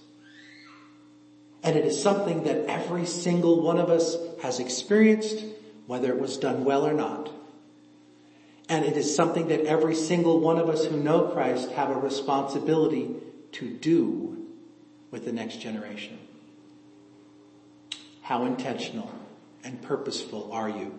And 1.63 1.77
it 1.77 1.85
is 1.85 2.01
something 2.01 2.43
that 2.43 2.65
every 2.65 3.05
single 3.05 3.61
one 3.61 3.77
of 3.77 3.89
us 3.89 4.17
has 4.41 4.59
experienced, 4.59 5.45
whether 5.85 6.09
it 6.09 6.19
was 6.19 6.37
done 6.37 6.63
well 6.63 6.87
or 6.87 6.93
not. 6.93 7.31
And 8.67 8.85
it 8.85 8.97
is 8.97 9.15
something 9.15 9.49
that 9.49 9.65
every 9.65 9.95
single 9.95 10.39
one 10.39 10.57
of 10.57 10.69
us 10.69 10.85
who 10.85 10.97
know 10.97 11.23
Christ 11.23 11.71
have 11.71 11.89
a 11.89 11.99
responsibility 11.99 13.15
to 13.53 13.69
do 13.69 14.47
with 15.11 15.25
the 15.25 15.33
next 15.33 15.57
generation. 15.57 16.17
How 18.21 18.45
intentional 18.45 19.11
and 19.63 19.81
purposeful 19.81 20.51
are 20.51 20.69
you 20.69 20.97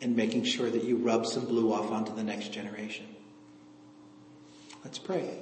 in 0.00 0.14
making 0.14 0.44
sure 0.44 0.70
that 0.70 0.84
you 0.84 0.96
rub 0.96 1.26
some 1.26 1.46
blue 1.46 1.72
off 1.72 1.90
onto 1.90 2.14
the 2.14 2.22
next 2.22 2.52
generation? 2.52 3.06
Let's 4.84 4.98
pray. 4.98 5.38